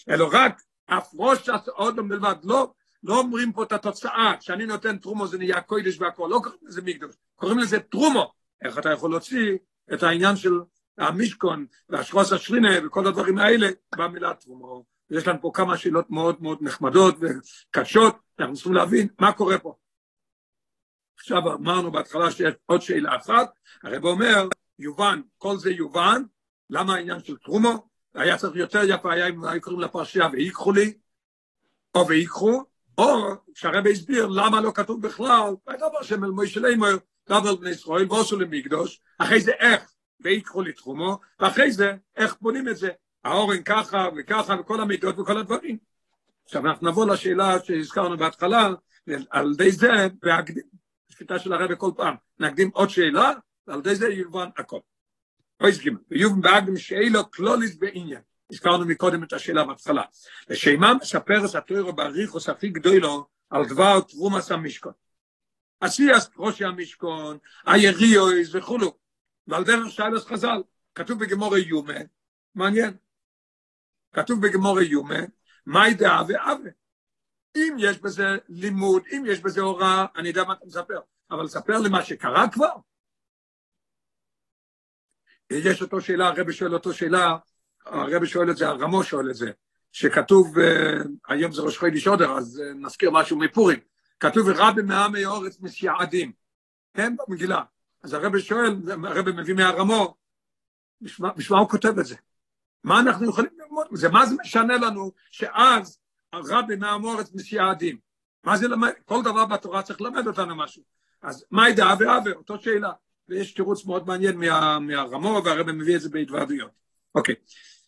[0.08, 5.38] אלא רק עשה אודום בלבד, לא, לא אומרים פה את התוצאה, שאני נותן תרומו זה
[5.38, 8.32] נהיה קודש והכל, לא קוראים לזה מקדוש, קוראים לזה תרומו,
[8.64, 9.58] איך אתה יכול להוציא
[9.92, 10.60] את העניין של
[10.98, 14.84] המשכון והשרוס השרינה וכל הדברים האלה במילה תרומו.
[15.10, 19.74] יש לנו פה כמה שאלות מאוד מאוד נחמדות וקשות, אנחנו צריכים להבין מה קורה פה.
[21.28, 23.50] עכשיו אמרנו בהתחלה שיש עוד שאלה אחת,
[23.82, 26.22] הרב אומר, יובן, כל זה יובן,
[26.70, 27.88] למה העניין של תרומו?
[28.14, 30.92] היה צריך יותר יפה, היה אם היו קוראים לפרשייה ויקחו לי,
[31.94, 32.64] או ויקחו,
[32.98, 36.96] או שהרב הסביר למה לא כתוב בכלל, דבר שמל מוישה לימר,
[37.28, 42.76] דבר בני ישראל, ועושו למקדוש, אחרי זה איך, ויקחו לתחומו, ואחרי זה איך בונים את
[42.76, 42.88] זה,
[43.24, 45.78] האורן ככה וככה וכל המידות וכל הדברים.
[46.44, 48.68] עכשיו אנחנו נבוא לשאלה שהזכרנו בהתחלה,
[49.30, 50.08] על ידי זה,
[51.18, 53.32] שפיטה של הרבי כל פעם, נקדים עוד שאלה,
[53.66, 54.78] ועל ידי זה יובן הכל.
[55.56, 58.20] פויס גימל, ויובן בהקדים שאלו כלוליס בעניין.
[58.52, 60.02] הזכרנו מקודם את השאלה בהתחלה.
[60.48, 64.92] ושמה מספר את התוירו באריכוס הכי גדולו על דבר תרומס המשכון.
[65.80, 68.98] עשיאס ראשי המשכון, היריאויז וכולו.
[69.46, 70.62] ועל דרך שיילס חז"ל,
[70.94, 71.98] כתוב בגמורי יומה,
[72.54, 72.96] מעניין,
[74.12, 75.20] כתוב בגמורי יומה,
[75.66, 76.70] מהי דעה ואווה.
[77.56, 81.78] אם יש בזה לימוד, אם יש בזה הוראה, אני יודע מה אתה מספר, אבל ספר
[81.78, 82.72] לי מה שקרה כבר.
[85.50, 87.36] יש אותו שאלה, הרבי שואל אותו שאלה,
[87.86, 89.50] הרבי שואל את זה, הרמו שואל את זה,
[89.92, 90.54] שכתוב,
[91.28, 93.78] היום זה ראש חודש אודר, אז נזכיר משהו מפורים,
[94.20, 96.32] כתוב רבי מעמי אורץ מסייעדים,
[96.94, 97.62] כן, במגילה.
[98.02, 100.16] אז הרבי שואל, הרבי מביא מהרמו,
[101.00, 102.16] בשביל הוא כותב את זה?
[102.84, 104.08] מה אנחנו יכולים ללמוד מזה?
[104.08, 105.98] מה זה משנה לנו שאז
[106.32, 107.98] הרבי מהמורץ מסייעדים?
[108.44, 108.92] מה זה למד?
[109.04, 110.82] כל דבר בתורה צריך ללמד אותנו משהו.
[111.22, 112.32] אז מה ידע ואווה?
[112.32, 112.92] אותו שאלה.
[113.28, 116.70] ויש תירוץ מאוד מעניין מה, מהרמו, והרבי מביא את זה בהתוועדויות.
[117.14, 117.34] אוקיי.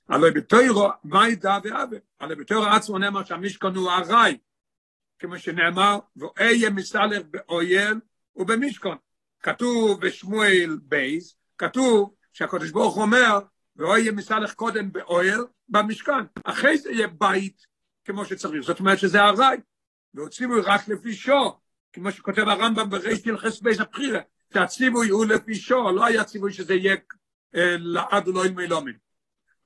[0.08, 1.98] הלוא בתוירו, מה ידע ואווה?
[2.20, 4.38] הלוא בתוירו עצמו נאמר שהמשכון הוא ארעי.
[5.18, 7.94] כמו שנאמר, ואהיה מסלך באויל
[8.36, 8.96] ובמשכון.
[9.42, 13.38] כתוב בשמואל בייס, כתוב שהקדוש ברוך הוא אומר,
[13.76, 16.24] ואויה מסלך קודם באויל במשכן.
[16.44, 17.66] אחרי זה יהיה בית
[18.04, 18.62] כמו שצריך.
[18.62, 19.56] זאת אומרת שזה ארעי.
[20.14, 21.60] והציווי רק לפי שור,
[21.92, 24.20] כמו שכותב הרמב"ם בריש הלכס בייס הבחירה,
[24.54, 26.96] שהציווי הוא לפי שור, לא היה ציווי שזה יהיה
[27.78, 28.92] לעד ולא ילמי לומן.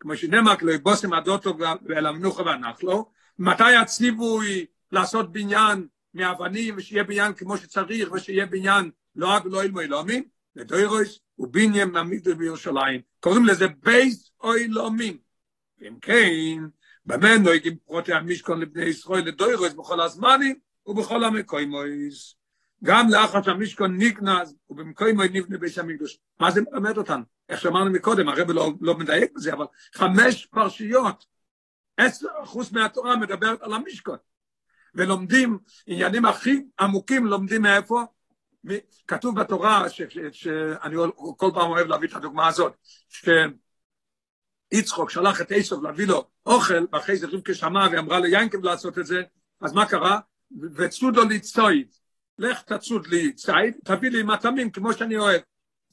[0.01, 7.33] כמו שנאמר, לא יבושם הדוטו ואל המנוחה והנחלו, מתי הציווי לעשות בניין מאבנים, ושיהיה בניין
[7.33, 10.25] כמו שצריך, ושיהיה בניין לא רק לא אילמו אילומים,
[10.57, 13.01] לדוירויס ובניין מהמקדוש בירושלים.
[13.21, 15.19] קוראים לזה בייס או אילומים.
[15.83, 16.61] אם כן,
[17.07, 22.35] במה נוהגים פרוטי המשכון לבני ישראל לדוירויס בכל הזמנים ובכל המקוימויס.
[22.85, 26.19] גם לאחר שהמשכון נגנז ובמקוימוי נבנה בית המקדוש.
[26.41, 27.23] מה זה מלמד אותנו?
[27.49, 29.65] איך שאמרנו מקודם, הרב לא, לא מדייק בזה, אבל
[29.95, 31.25] חמש פרשיות,
[31.97, 34.19] עשר אחוז מהתורה מדברת על המשכון.
[34.95, 38.03] ולומדים עניינים הכי עמוקים, לומדים מאיפה?
[39.09, 39.87] כתוב בתורה,
[40.33, 40.97] שאני
[41.37, 42.77] כל פעם אוהב להביא את הדוגמה הזאת,
[44.75, 49.07] שיצחוק שלח את עשב להביא לו אוכל, ואחרי זה רבקה שמעה ואמרה ליינקב לעשות את
[49.07, 49.23] זה,
[49.61, 50.21] אז מה קרה?
[50.77, 51.89] וצודו לי צויד,
[52.39, 55.41] לך תצוד לי ציד, תביא לי מטעמים כמו שאני אוהב.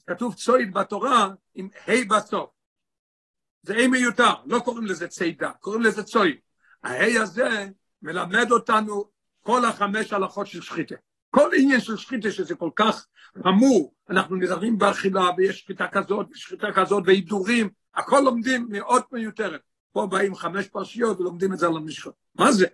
[0.06, 2.50] כתוב צויד בתורה עם ה' בסוף.
[3.62, 6.36] זה ה' מיותר, לא קוראים לזה צידה, קוראים לזה צויד.
[6.82, 7.68] הה' הזה
[8.02, 9.04] מלמד אותנו
[9.40, 10.94] כל החמש הלכות של שחיתה.
[11.30, 13.06] כל עניין של שחיתה שזה כל כך
[13.42, 19.60] חמור, אנחנו נזהרים באכילה ויש שחיתה כזאת ושחיתה כזאת והידורים, הכל לומדים מאוד מיותרת.
[19.92, 22.10] פה באים חמש פרשיות ולומדים את זה על המשחק.
[22.34, 22.66] מה זה?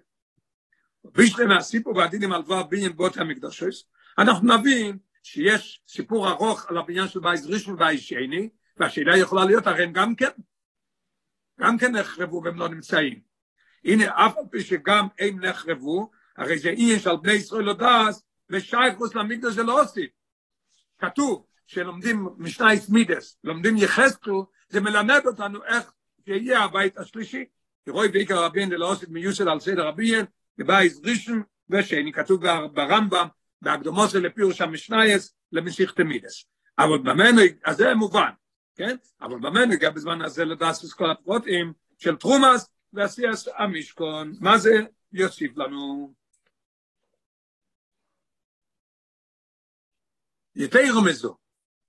[1.15, 3.85] וישלה מהסיפור והדינים על דבר בניין בוטי המקדשס,
[4.19, 9.67] אנחנו נבין שיש סיפור ארוך על הבניין של בייס ראשון ובייס שני, והשאלה יכולה להיות
[9.67, 10.31] הרי הם גם כן,
[11.61, 13.21] גם כן נחרבו והם לא נמצאים.
[13.85, 18.15] הנה, אף על פי שגם הם נחרבו, הרי זה עניין של בני ישראל לא דעת,
[18.51, 20.07] ושייכוס למקדש זה לא עושים.
[20.99, 25.93] כתוב שלומדים משנייס מידס, לומדים יחזקו, זה מלמד אותנו איך
[26.25, 27.45] שיהיה הבית השלישי.
[27.89, 30.25] רואי בעיקר רבין עושים מיוסד על סדר רבין,
[30.59, 32.41] בבייס ראשון ושני, כתוב
[32.73, 33.27] ברמב"ם,
[33.63, 36.45] בהקדומות של לפירוש המשנייס למשיך מידס.
[36.79, 38.31] אבל במנו, אז זה מובן,
[38.77, 38.97] כן?
[39.21, 40.45] אבל במנו, גם בזמן הזה
[40.85, 44.71] את כל הפרוטים של תרומאס ועשייס המשכון, מה זה
[45.13, 46.15] יוסיף לנו?
[50.55, 51.37] יותר מזו,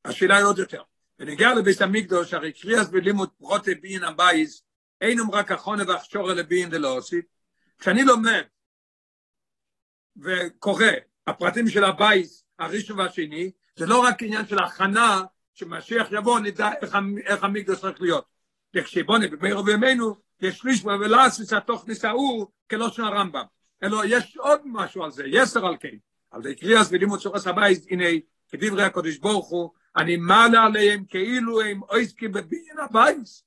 [0.05, 0.81] השאלה היא עוד יותר.
[1.19, 4.63] ונגיע לבית המקדוש, הרי קריאס ולימוד פרוטי בין הבייס,
[5.01, 7.25] אינם רק החונה והכשורה לבין דלא עושית.
[7.79, 8.43] כשאני לומד
[10.17, 10.85] וקורא
[11.27, 15.21] הפרטים של הבייס הראשון והשני, זה לא רק עניין של הכנה,
[15.53, 18.25] שמשיח יבוא נדע איך, איך המקדוש צריך להיות.
[18.75, 23.45] וכשבונה בבירו בימינו, יש שליש ולאסיס התוכניס ההוא כלושן הרמב"ם.
[23.83, 25.97] אלא יש עוד משהו על זה, יסר על כן.
[26.31, 28.05] על זה קריאס ולימוד שורס הבייס, הנה,
[28.49, 33.43] כדברי הקודש ברוך הוא, אני מעלה עליהם כאילו הם אויסקי בבין הבייס.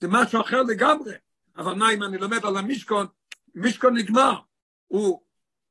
[0.00, 1.14] זה משהו אחר לגמרי.
[1.56, 3.06] אבל מה אם אני לומד על המשכון,
[3.54, 4.34] משכון נגמר.
[4.86, 5.20] הוא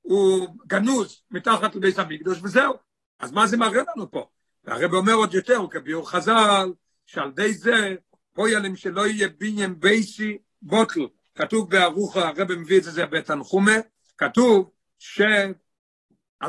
[0.03, 2.73] הוא גנוז מתחת לבית המקדוש וזהו.
[3.19, 4.29] אז מה זה מראה לנו פה?
[4.63, 6.73] והרב אומר עוד יותר, הוא כביאור חז"ל,
[7.05, 7.95] שעל די זה,
[8.33, 11.07] פוילם שלא יהיה בניין בייסי בוטל.
[11.35, 13.75] כתוב בארוחה, הרב מביא את זה בתנחומה,
[14.17, 15.53] כתוב שעל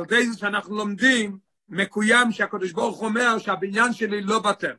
[0.09, 4.75] די זה שאנחנו לומדים, מקוים שהקדוש ברוך אומר שהבניין שלי לא בטל.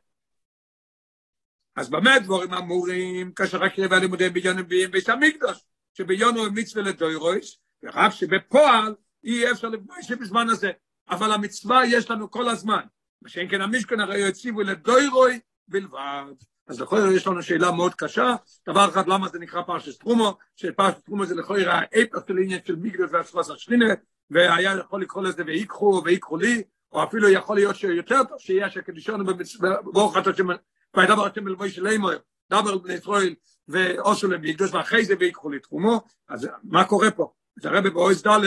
[1.76, 5.58] אז במה דבורים אמורים, כאשר יראה לימודי בניין בית המקדוש,
[5.93, 10.71] שביונו מצווה לדוירויס, ורק שבפועל אי אפשר לבנוי שבזמן הזה,
[11.10, 12.82] אבל המצווה יש לנו כל הזמן.
[13.21, 16.34] מה שאין כן המשכן הרי הציבו לדוירוי בלבד.
[16.67, 18.36] אז לכל יש לנו שאלה מאוד קשה,
[18.69, 22.60] דבר אחד למה זה נקרא פרשת תרומו, שפרשת תרומו זה לכל יראה האפס של עניין
[22.65, 23.93] של מיגדוס והשלוס השלינה,
[24.30, 26.63] והיה יכול לקרוא לזה ויקחו ויקחו לי,
[26.95, 29.25] או אפילו יכול להיות שיותר טוב שיהיה שקדישונו
[29.84, 30.29] ברוך אתה
[30.97, 32.12] וידבר השם אל מוישה לאמור,
[32.49, 33.36] דבר בני ישראל
[33.67, 37.34] ואוסו למיגדוס, ואחרי זה ויקחו לי תרומו, אז מה קורה פה?
[37.58, 38.39] אז הרב באויס ד'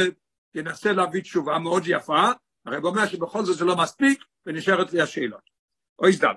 [0.55, 2.31] ינסה להביא תשובה מאוד יפה,
[2.67, 5.51] הרב אומר שבכל זאת זה לא מספיק, ונשארת לי השאלות.
[5.99, 6.35] אויס ד'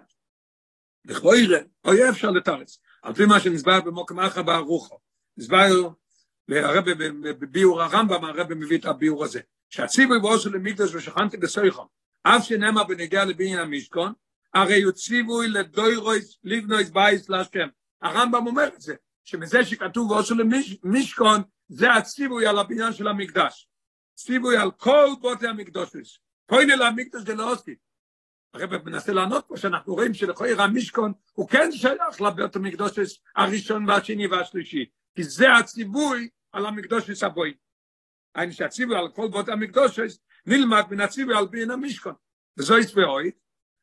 [1.05, 4.97] לכבוירא, אוי אפשר לתרץ, על פי מה שנסבר במוקם אחר בארוחו,
[5.37, 5.89] נסבר
[6.49, 6.83] הרב
[7.21, 11.87] בביאור הרמב"ם, הרב מביא את הביאור הזה, שהציבוי באוסו למקדוש ושכנתי בסויכון,
[12.23, 14.13] אף שנאמר בנגיע לבניין המשכון,
[14.53, 17.67] הרי הוא ציווי לדוירויס לבנויס בייס להשם.
[18.01, 20.35] הרמב"ם אומר את זה, שמזה שכתוב באוסו
[20.83, 23.67] למשכון, זה הציווי על הבניין של המקדש.
[24.15, 26.19] ציווי על כל בוטי המקדושס.
[26.45, 27.75] פוינה למקדש זה לא עושים.
[28.53, 34.27] הרב מנסה לענות פה שאנחנו רואים שלכויר המשכון הוא כן שייך לבית המקדושס הראשון והשני
[34.27, 34.85] והשלישי.
[35.15, 37.53] כי זה הציווי על המקדושס הבוי.
[38.35, 42.13] היינו שהציווי על כל בוטי המקדושס נלמד מן הציווי על בין המשכון.
[42.57, 43.31] וזו יסבוי,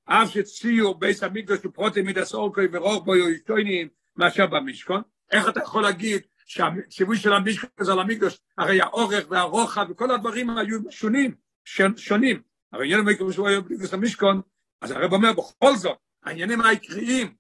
[0.05, 5.61] אף שציור בית המקדוש הוא פרוטי מידס אורקוי ורוח בו יוישטוינים מאשר במשכון, איך אתה
[5.63, 11.35] יכול להגיד שהציווי של המשכן זה על המקדוש, הרי האורך והרוחב וכל הדברים היו שונים,
[11.97, 12.43] שונים.
[12.73, 14.41] הרי עניין המקדוש הוא היה בלי המשכון,
[14.81, 17.35] אז הרב אומר בכל זאת, העניינים העיקריים,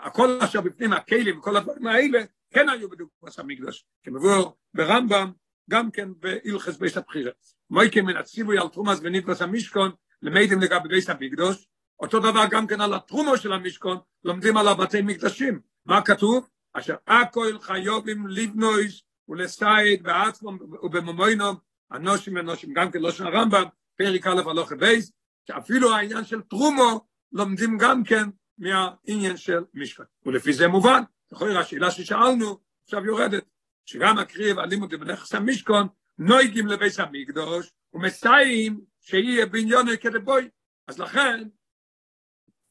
[0.00, 2.18] הכל אשר בפנים הכלים וכל הדברים האלה,
[2.50, 5.32] כן היו בדוגמת המקדוש, כמבואר ברמב"ם,
[5.70, 7.30] גם כן בהלכס בייס הבחירה.
[7.70, 9.90] מויקי מן הציווי על תרומס ונדבס המשכון,
[10.22, 11.68] למדים לגבי בייס המקדוש,
[12.00, 15.60] אותו דבר גם כן על התרומו של המשכון, לומדים על הבתי מקדשים.
[15.86, 16.48] מה כתוב?
[16.72, 21.56] אשר הכל חיובים לבנויס ולסייד בעצמם ובממוינום,
[21.92, 23.64] אנושים ואנושים, גם כן לא של הרמב"ם,
[23.96, 25.12] פרק א' הלוך בייס,
[25.48, 28.28] שאפילו העניין של תרומו לומדים גם כן
[28.58, 30.06] מהעניין של משכון.
[30.26, 31.02] ולפי זה מובן,
[31.32, 33.44] להיות השאלה ששאלנו, עכשיו יורדת,
[33.88, 40.48] שגם הקריב הלימוד בנכס המשכון, נויגים לבית המקדוש, ומסייעים שיהיה בניון כדבוי.
[40.86, 41.48] אז לכן,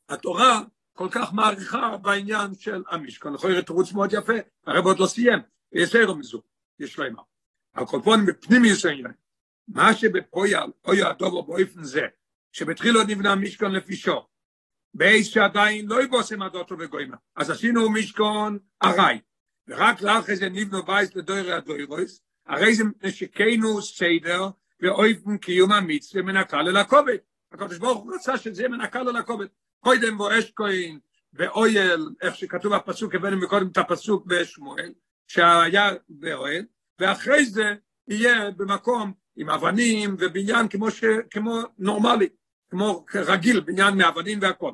[0.10, 0.62] התורה
[0.94, 3.36] כל כך מעריכה בעניין של המשכון.
[3.36, 4.34] יכול להיות תירוץ מאוד יפה,
[4.68, 5.40] הרב עוד לא סיים,
[5.72, 6.42] יסיירו מזו,
[6.80, 7.24] יש לו אמר.
[7.74, 9.06] על כל פונים בפנים יסיירים,
[9.68, 12.08] מה שבפויל, אוי הדובר באופן זה,
[12.52, 14.28] שבתחילו נבנה משכון לפי שור,
[14.94, 17.18] בייס שעדיין לא יבוסם הדוטו וגוימה.
[17.36, 19.20] אז עשינו משכון ארעי,
[19.68, 24.50] ורק לאחרי זה נבנו בייס לדוירי הדוירויס, הרי זה נשקנו סדר
[24.82, 27.20] ואויפן קיום המצווה מנקה ללקובת.
[27.52, 29.50] הקדוש ברוך הוא רצה שזה מנקה ללקובת.
[29.80, 31.00] קודם בו כהן
[31.34, 34.94] ואויל, איך שכתוב בפסוק, הבאנו מקודם את הפסוק בשמואל,
[35.28, 36.66] שהיה באוהל,
[37.00, 37.76] ואחרי זה
[38.08, 42.30] יהיה במקום עם אבנים ובניין כמו, ש, כמו נורמלי,
[42.70, 44.72] כמו רגיל, בניין מאבנים והכל.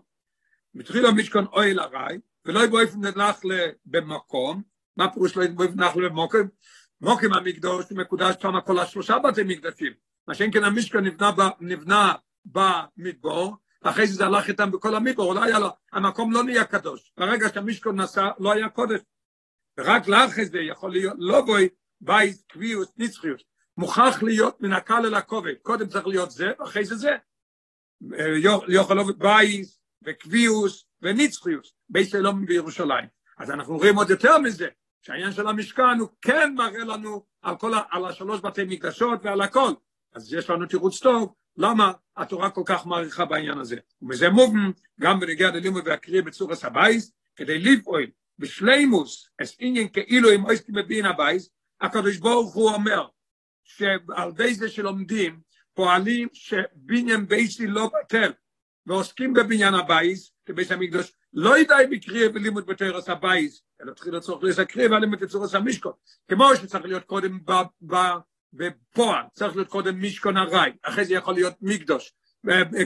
[0.75, 3.39] מתחיל המשכון אוהל הרי, ולא יבוא איפה נלך
[3.85, 4.61] במקום,
[4.97, 5.43] מה פירוש לא
[5.75, 6.47] נלך במקום?
[7.01, 9.93] מוקם המקדוש מקודש שם כל השלושה בתי מקדשים.
[10.27, 11.29] מה שאין כן המשכון נבנה,
[11.59, 12.13] נבנה
[12.45, 17.13] במדבור, אחרי זה הלך איתם בכל המדבור, לא היה לו, המקום לא נהיה קדוש.
[17.17, 18.99] ברגע שהמשכון נסע, לא היה קודש.
[19.77, 21.69] ורק לאחרי זה יכול להיות, לא בואי,
[22.01, 23.41] בית, קביעות, נצחיות.
[23.77, 25.53] מוכרח להיות מן הקל אל הכובד.
[25.61, 27.15] קודם צריך להיות זה, ואחרי זה זה.
[28.67, 29.67] יכול להיות בית,
[30.03, 33.05] וקביעוס, ונצחיוס, בית אלום בירושלים.
[33.37, 34.67] אז אנחנו רואים עוד יותר מזה,
[35.03, 39.71] שהעניין של המשכן הוא כן מראה לנו על, כל, על השלוש בתי מקדשות ועל הכל.
[40.13, 43.75] אז יש לנו תירוץ טוב, למה התורה כל כך מעריכה בעניין הזה.
[44.01, 48.05] ומזה מובן, גם בנגיע ללימוד והקריא בצור הסבייס, כדי לפעול
[48.39, 51.49] בשלימוס, אס עניין כאילו אם עוסקים בבין הבייס,
[51.81, 53.07] הקדוש ברוך הוא אומר,
[53.63, 55.39] שעל די זה שלומדים,
[55.73, 58.31] פועלים שבניין בייסי לא בטל,
[58.85, 64.91] ועוסקים בבניין הבייס, כבית המקדוש, לא ידעי בקריאה ולימוד בתרס הבייס, אלא תחיל לצורך לסקריאה
[64.91, 65.93] ולימוד בתרס המשקון,
[66.27, 67.39] כמו שצריך להיות קודם
[68.53, 72.13] בפועל, צריך להיות קודם משכון הרי, אחרי זה יכול להיות מקדוש,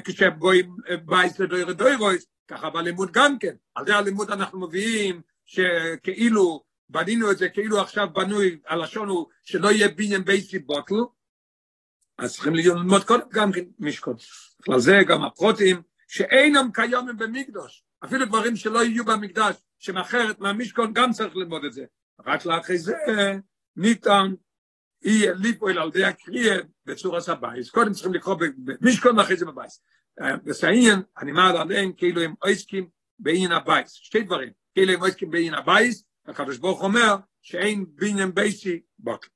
[0.03, 7.31] כשבואים בייס לדוירי דוירויס, ככה בלימוד גם כן, על זה הלימוד אנחנו מביאים שכאילו בנינו
[7.31, 10.95] את זה כאילו עכשיו בנוי, הלשון הוא שלא יהיה בניין בייסי בוטל,
[12.17, 14.15] אז צריכים ללמוד קודם גם כן משכון.
[14.60, 21.11] בכלל זה גם הפרוטים שאינם קיומים במקדוש, אפילו דברים שלא יהיו במקדש, שמאחרת מהמשכון גם
[21.11, 21.85] צריך ללמוד את זה.
[22.25, 22.93] רק לאחרי זה
[23.75, 24.33] ניתן
[25.01, 27.69] יהיה ליפול על די הקריאה בצורה סבייס.
[27.69, 29.81] קודם צריכים לקרוא במשכון ואחרי זה בבייס.
[30.43, 33.91] בסעניין, אני מעל עליהם כאילו הם עסקים בעניין הבייס.
[33.91, 39.27] שתי דברים, כאילו הם עסקים בעניין הבייס, הקדוש ברוך אומר שאין בניין בייסי בוקר.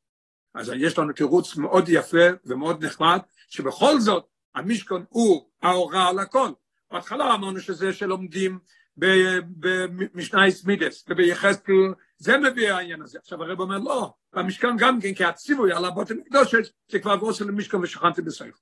[0.55, 4.25] אז יש לנו תירוץ מאוד יפה ומאוד נחמד, שבכל זאת
[4.55, 6.49] המשכון הוא ההוראה על הכל.
[6.91, 8.59] בהתחלה אמרנו שזה שלומדים
[8.97, 13.19] במשנה סמידס וביחזקאל, זה מביא העניין הזה.
[13.19, 17.45] עכשיו הרב אומר לא, במשכן גם כן, כי הציווי על הבוטן מקדושת, זה כבר ועושה
[17.45, 18.55] למשכן ושכנתי בסייך.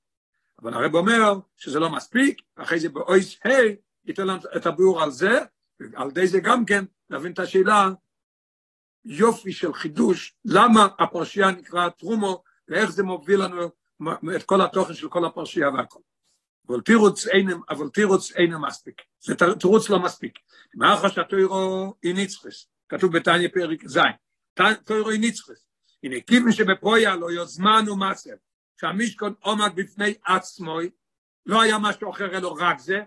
[0.62, 3.50] אבל הרב אומר שזה לא מספיק, אחרי זה באויס ה'
[4.04, 5.38] ייתן לנו את הביאור על זה,
[5.80, 7.88] ועל ידי זה גם כן להבין את השאלה
[9.04, 13.70] יופי של חידוש, למה הפרשייה נקרא תרומו, ואיך זה מוביל לנו
[14.36, 16.00] את כל התוכן של כל הפרשייה והכל.
[16.70, 19.02] אבל תירוץ אינם, אבל תירוץ אינם מספיק.
[19.20, 20.38] זה תירוץ לא מספיק.
[20.74, 23.98] מאחר שהתוירו היא נצחס, כתוב בתניא פרק ז',
[24.84, 25.66] תוירו היא נצחס.
[26.02, 28.34] הנה כיוון שבפרויה לא יוזמן ומסר,
[28.80, 30.78] שהמשכון עומד בפני עצמו,
[31.46, 33.00] לא היה משהו אחר אלא רק זה,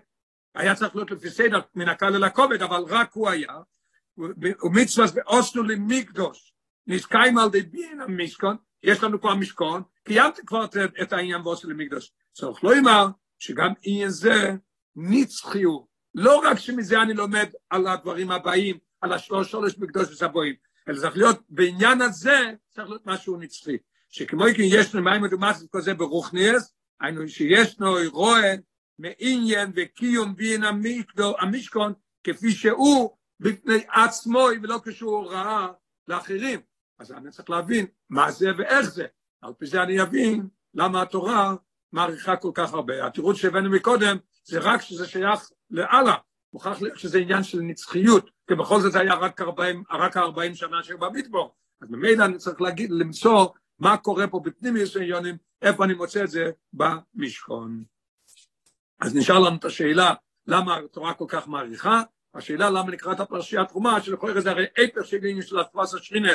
[0.54, 3.52] היה צריך להיות לפי סדר מן הקל אל הכובד, אבל רק הוא היה,
[4.62, 6.54] ומצווה ועושנו למקדוש,
[6.86, 10.64] נזכאים על די בין המשכון, יש לנו כבר משכון, קיימתי כבר
[11.02, 12.12] את העניין ועושנו למקדוש.
[12.32, 13.06] צריך לא אמר
[13.38, 14.54] שגם עניין זה
[14.96, 20.54] נצחי הוא, לא רק שמזה אני לומד על הדברים הבאים, על השלוש שלוש מקדוש וסבואים,
[20.88, 23.76] אלא צריך להיות, בעניין הזה צריך להיות משהו נצחי.
[24.08, 28.54] שכמו כן יש לנו מים מדומסת כזה ברוכניאס, היינו שישנו רואה
[28.98, 30.62] מעניין וקיום בין
[31.38, 31.92] המשכון
[32.24, 35.68] כפי שהוא בפני עצמו ולא כשהוא ראה
[36.08, 36.60] לאחרים.
[36.98, 39.06] אז אני צריך להבין מה זה ואיך זה.
[39.42, 41.54] על פי זה אני אבין למה התורה
[41.94, 43.06] מעריכה כל כך הרבה.
[43.06, 46.14] התירוץ שהבאנו מקודם זה רק שזה שייך לאללה.
[46.52, 51.54] מוכרח שזה עניין של נצחיות, כי בכל זאת היה רק 40, רק 40 שנה שבמדבור.
[51.82, 53.46] אז ממילא אני צריך להגיד, למצוא
[53.78, 57.84] מה קורה פה בפנים עניונים, איפה אני מוצא את זה במשכון.
[59.00, 60.14] אז נשאר לנו את השאלה,
[60.46, 62.02] למה התורה כל כך מעריכה?
[62.34, 66.32] השאלה למה נקרא את הפרשייה תרומה, שלכל זה הרי איפר של עניין של התפס השכינה,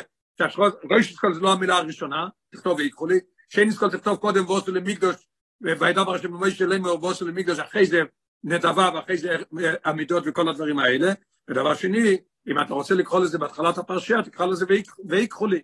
[0.91, 3.19] ראש אסכול זה לא המילה הראשונה, תכתוב ויקחו לי,
[3.49, 5.15] שאין אסכול תכתוב קודם ועושו למקדוש,
[5.61, 8.01] וידבר השם במוישה לאמור ועושו למקדוש, אחרי זה
[8.43, 9.35] נדבה ואחרי זה
[9.85, 11.13] עמידות וכל הדברים האלה,
[11.49, 12.17] ודבר שני,
[12.47, 14.65] אם אתה רוצה לקרוא לזה בהתחלת הפרשייה, תקרא לזה
[15.05, 15.61] ויקחו לי,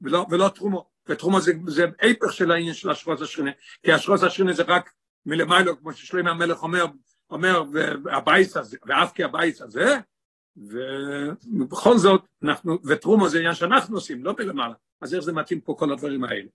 [0.00, 3.50] ולא, ולא תרומו, ותרומו זה, זה איפך של העניין של השרוס השכינה,
[3.82, 4.92] כי השרוס השכינה זה רק
[5.26, 6.86] מלמיילו, כמו ששלמה המלך אומר,
[7.30, 7.62] אומר,
[8.04, 9.98] והבייס הזה, ואף כי הבייס הזה,
[10.56, 15.74] ובכל זאת, אנחנו, ותרומו זה עניין שאנחנו עושים, לא מלמעלה, אז איך זה מתאים פה
[15.78, 16.48] כל הדברים האלה?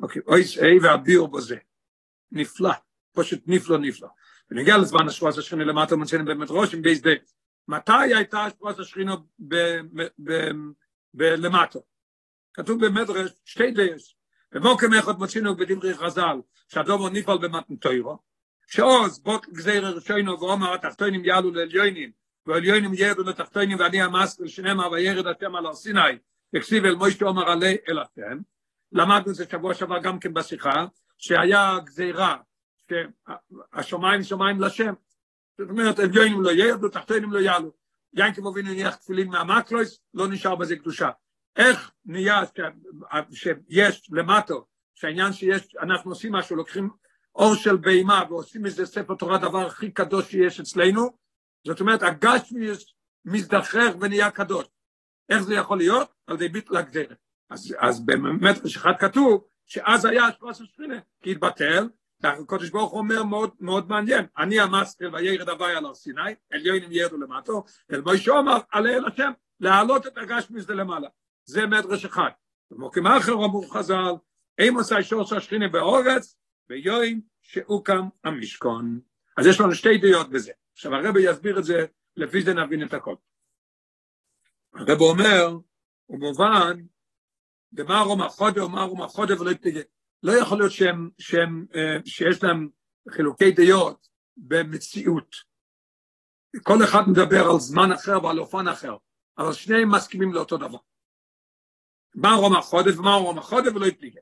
[0.00, 0.42] אוקיי, אוי,
[0.82, 1.56] והביאו בו זה,
[2.32, 2.72] נפלא,
[3.12, 4.08] פשוט נפלא נפלא.
[4.50, 7.14] ונגיע לזמן השבועת השכינה למטה מוצאים באמת רושם בייס די.
[7.68, 9.14] מתי הייתה השבועת השכינה
[11.14, 11.78] למטה?
[12.54, 14.14] כתוב במדרש שתי דייס.
[14.54, 18.18] ובוקם אחד מוצאינו בדברי חז"ל, שהדובר נפעל במתן תוירו,
[18.66, 22.10] שעוז בוק גזיר ראשונו ואומר התחתונים יעלו לעליונים,
[22.46, 26.00] ועליונים ירדו לתחתונים ואני המסקל שנאמר וירד אתם על הר סיני,
[26.54, 28.38] וכסיב אל מוישת אומר עלי אל אתם.
[28.92, 30.86] למדנו את זה שבוע שעבר גם כן בשיחה,
[31.22, 32.36] שהיה גזירה
[32.88, 34.94] שהשמיים שמיים לשם.
[35.58, 37.72] זאת אומרת, עליונים לא ירדו, תחתונים לא יעלו.
[38.14, 41.10] ינקי מובינו נניח תפילין מהמקלויס, לא נשאר בזה קדושה.
[41.56, 42.42] איך נהיה
[43.32, 46.90] שיש למטו, שהעניין שיש, אנחנו עושים משהו, לוקחים
[47.34, 51.16] אור של בהמה ועושים מזה ספר תורה, דבר הכי קדוש שיש אצלנו,
[51.66, 54.66] זאת אומרת, הגשמיוס מזדחרר ונהיה קדוש.
[55.28, 56.12] איך זה יכול להיות?
[56.26, 57.16] על ידי ביטל הגזרת.
[57.50, 61.88] אז, אז באמת אחד כתוב, שאז היה השפרס השכינה, כי התבטל,
[62.22, 66.92] הקדוש ברוך הוא אומר מאוד, מאוד מעניין, אני המסטר וירד הווי על הר סיני, עליונים
[66.92, 71.08] ירדו למטו, אל מוישה אמר, עלה אל השם, להעלות את הגשמיס למעלה.
[71.44, 72.30] זה מדרש אחד.
[72.70, 74.12] במוקים אחר אמרו חז"ל,
[74.60, 76.36] אם עושה שורש השכינה באורץ,
[76.68, 79.00] ביום שהוקם המשכון.
[79.36, 80.52] אז יש לנו שתי דעות בזה.
[80.72, 83.14] עכשיו הרב יסביר את זה, לפי זה נבין את הכל.
[84.74, 85.58] הרב אומר,
[86.06, 86.76] הוא מובן,
[87.72, 89.80] דמה רומא חודה ומה רומא חודה ולא יפתגה.
[90.22, 91.66] לא יכול להיות שהם, שהם,
[92.04, 92.68] שיש להם
[93.10, 95.36] חילוקי דעות במציאות.
[96.62, 98.96] כל אחד מדבר על זמן אחר ועל אופן אחר,
[99.38, 100.78] אבל שניהם מסכימים לאותו דבר.
[102.14, 104.20] מה רומא חודה ומה רומא חודה ולא יפתגה.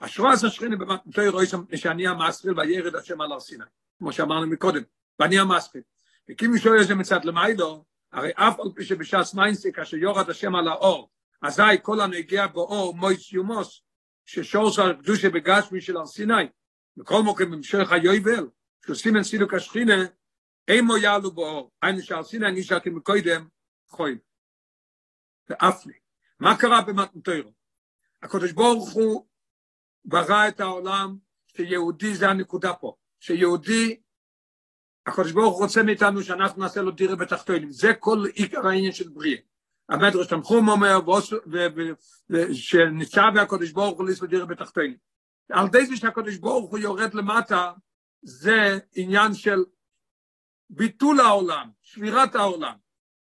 [0.00, 3.64] השרועס השכינה במתנתוי רואה שם שאני המסחיל וירד השם על הר סיני,
[3.98, 4.82] כמו שאמרנו מקודם,
[5.18, 5.82] ואני המסחיל.
[6.30, 10.54] וכי מי שואל זה מצד למיילו, הרי אף על פי שבשעס מיינסי כאשר יורד השם
[10.54, 11.10] על האור,
[11.42, 13.82] אזי כל הנגיע באור מויס יומוס,
[14.24, 16.44] ששורס הקדושה בגשמי של הר סיני,
[16.96, 18.48] בכל מוקם במשך היובל,
[18.86, 19.94] שעושים את סילוק השכינה,
[20.68, 23.48] אימו יעלו באור, היינו שהר סיני נשארתי מקודם,
[23.88, 24.18] חוים.
[25.48, 25.92] ואף לי.
[26.40, 27.42] מה קרה במתנתוי?
[28.22, 29.26] הקדוש ברוך הוא
[30.04, 34.00] ברא את העולם שיהודי זה הנקודה פה, שיהודי,
[35.06, 39.08] הקדוש ברוך הוא רוצה מאיתנו שאנחנו נעשה לו דירה בתחתונים, זה כל עיקר העניין של
[39.08, 39.40] בריאה.
[39.90, 41.00] המדרש תנחום אומר,
[42.52, 44.96] שנצא והקדוש ברוך הוא לסבו דירה בתחתונים.
[45.50, 47.72] על די זה שהקדוש ברוך הוא יורד למטה,
[48.22, 49.64] זה עניין של
[50.70, 52.74] ביטול העולם, שבירת העולם.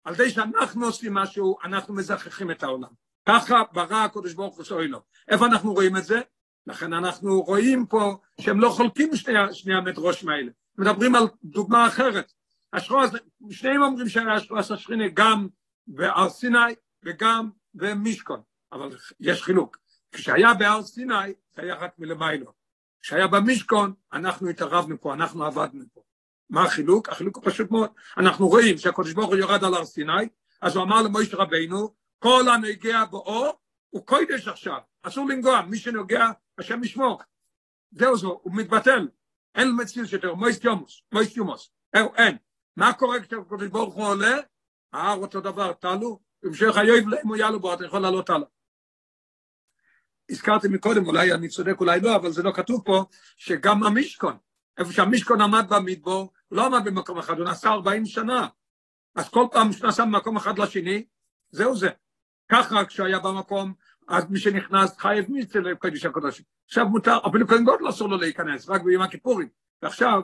[0.03, 2.89] על די שאנחנו עושים משהו, אנחנו מזכחים את העולם.
[3.25, 5.01] ככה ברא הקדוש ברוך הוא שואל לו.
[5.27, 6.21] איפה אנחנו רואים את זה?
[6.67, 10.51] לכן אנחנו רואים פה שהם לא חולקים שני, שני המדרושים האלה.
[10.77, 12.33] מדברים על דוגמה אחרת.
[12.73, 13.09] השחורס,
[13.51, 15.47] שניהם אומרים שהיה השחורס השכינה גם
[15.89, 19.77] בהר סיני וגם במשכון, אבל יש חילוק.
[20.11, 22.53] כשהיה בהר סיני זה היה רק מלמיילו.
[23.01, 26.01] כשהיה במשכון אנחנו התערבנו פה, אנחנו עבדנו פה.
[26.49, 27.09] מה החילוק?
[27.09, 27.89] החילוק הוא פשוט מאוד.
[28.17, 30.29] אנחנו רואים שהקדוש ברוך הוא יורד על הר סיני,
[30.61, 36.27] אז הוא אמר למוישה רבינו, כל הנגיע באור הוא קודש עכשיו, אסור לנגוע, מי שנוגע,
[36.57, 37.21] השם ישמור.
[37.91, 39.07] זהו זו, הוא מתבטל.
[39.55, 41.71] אין מציאות יותר, מויסט יומוס, מויסט יומוס.
[41.93, 42.37] אין.
[42.75, 44.37] מה קורה כשהקדוש ברוך הוא עולה?
[44.93, 48.47] ההר אותו דבר, תעלו, המשך היוב אם יעלו בו, אתה יכול לעלות הלאה.
[50.31, 53.05] הזכרתי מקודם, אולי אני צודק, אולי לא, אבל זה לא כתוב פה,
[53.37, 54.37] שגם המשכון,
[54.77, 58.47] איפה שהמשכון עמד במדבור, לא עמד במקום אחד, הוא נסע 40 שנה.
[59.15, 61.05] אז כל פעם שהוא נסע ממקום אחד לשני,
[61.51, 61.89] זהו זה.
[62.51, 63.73] ככה כשהיה במקום,
[64.07, 66.45] אז מי שנכנס חייב מיסטר לקודש הקודשים.
[66.65, 69.47] עכשיו מותר, אפילו כהן גודל אסור לו להיכנס, רק ביום הכיפורים.
[69.81, 70.21] ועכשיו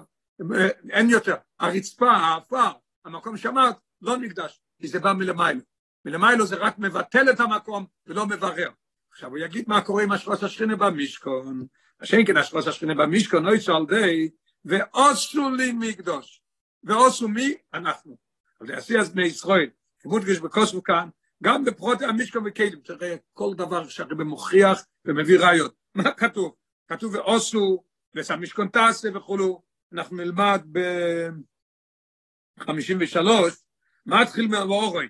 [0.89, 1.35] אין יותר.
[1.59, 2.71] הרצפה, האפר,
[3.05, 5.61] המקום שאמרת, לא נקדש, כי זה בא מלמיילו.
[6.05, 8.69] מלמיילו זה רק מבטל את המקום ולא מברר.
[9.11, 11.65] עכשיו הוא יגיד מה קורה עם השפוס השכינה במשכון.
[12.01, 14.29] השם כן השפוס השכינה במשכון, אוי על די,
[14.65, 16.41] ועושו לי מקדוש.
[16.83, 17.53] ועושו מי?
[17.73, 18.17] אנחנו.
[18.61, 19.69] אבל יעשי אז בני ישראל,
[19.99, 21.09] כמות גש בקוסמו כאן,
[21.43, 25.75] גם בפרוט המשכון וכלים, תראה כל דבר שהרבא מוכיח ומביא ראיות.
[25.95, 26.55] מה כתוב?
[26.87, 27.83] כתוב ואוסו,
[28.15, 29.61] וסמשכון תעשה וכולו,
[29.93, 32.65] אנחנו נלמד ב-53,
[34.05, 35.07] מה התחיל מהאורוי?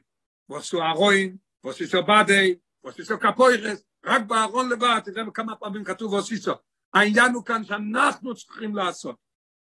[0.50, 6.52] ועשו ארוין, ועשו בדי, ועשו קפוירס, רק בארון לבד, תראה כמה פעמים כתוב ועשו.
[6.94, 9.16] העניין הוא כאן שאנחנו צריכים לעשות.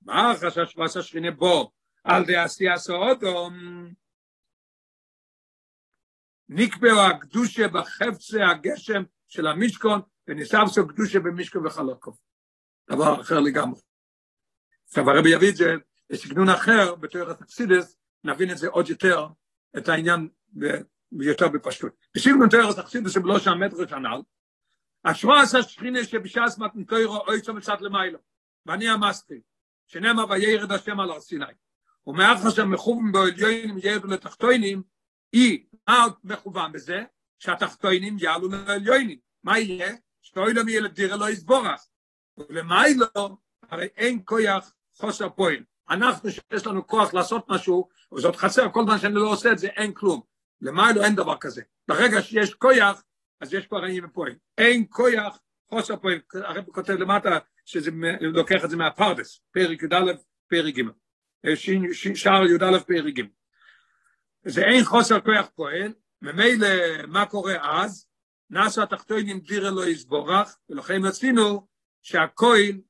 [0.02, 1.72] מה החשש ועשה שכינה בו?
[2.04, 3.54] על די עשייה סעודום,
[6.48, 12.12] נקבעו הקדושה בחפצה הגשם של המשכון, וניסבסו קדושה במשכון וחלוקו.
[12.90, 13.80] דבר אחר לגמרי.
[14.88, 15.74] עכשיו הרבי יביא את זה
[16.10, 19.26] בסגנון אחר, בתיאור התקסידס, נבין את זה עוד יותר,
[19.78, 20.28] את העניין
[21.12, 21.92] ביותר בפשטות.
[22.16, 24.20] בסגנון תיאור התקסידס שבלא שהמטרש הנ"ל,
[25.04, 28.18] השבוע עשה שכינה שבשעס מתנתוירו אוי צום מצד למיילו,
[28.66, 29.40] ואני המסטי,
[29.86, 31.44] שנאמר וירד השם על הר סיני.
[32.06, 34.82] ומאחר שהמכוון בעליונים ירדו לתחתונים,
[35.32, 37.04] היא, מה מכוון בזה?
[37.38, 39.18] שהתחתונים יעלו לעליונים.
[39.44, 39.94] מה יהיה?
[40.22, 41.86] שאוילום יהיה לדירה לא יסבורך.
[42.38, 43.06] ולמיילו,
[43.68, 45.64] הרי אין כוח חוסר פועל.
[45.90, 49.66] אנחנו שיש לנו כוח לעשות משהו, וזאת חסר, כל זמן שאני לא עושה את זה,
[49.66, 50.20] אין כלום.
[50.60, 51.62] למיילו אין דבר כזה.
[51.88, 53.02] ברגע שיש כוח,
[53.40, 54.34] אז יש כבר עניין ופועל.
[54.58, 55.38] אין כוח
[55.68, 56.20] חוסר פועל.
[56.34, 57.90] הרב כותב למטה, שזה
[58.20, 60.12] לוקח את זה מהפרדס, פרק י"א,
[60.48, 60.82] פרק ג'.
[62.14, 63.22] שער י"א פרק ג'.
[64.44, 65.92] זה אין חוסר כוח פועל,
[66.22, 66.68] ממילא
[67.08, 68.06] מה קורה אז?
[68.50, 71.66] נעשה התחתונים דירה לא יסבורך, ולכן רצינו
[72.02, 72.80] שהכויל,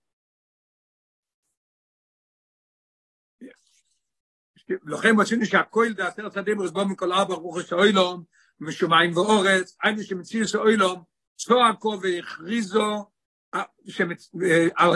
[4.85, 8.25] לכן רצינו שהכויל דעשר צדים רסבו מכל ארבע רוחש האוילום,
[8.61, 11.03] משומעים ואורץ, היינו שמציר שאוילום,
[11.37, 13.07] צועקו והכריזו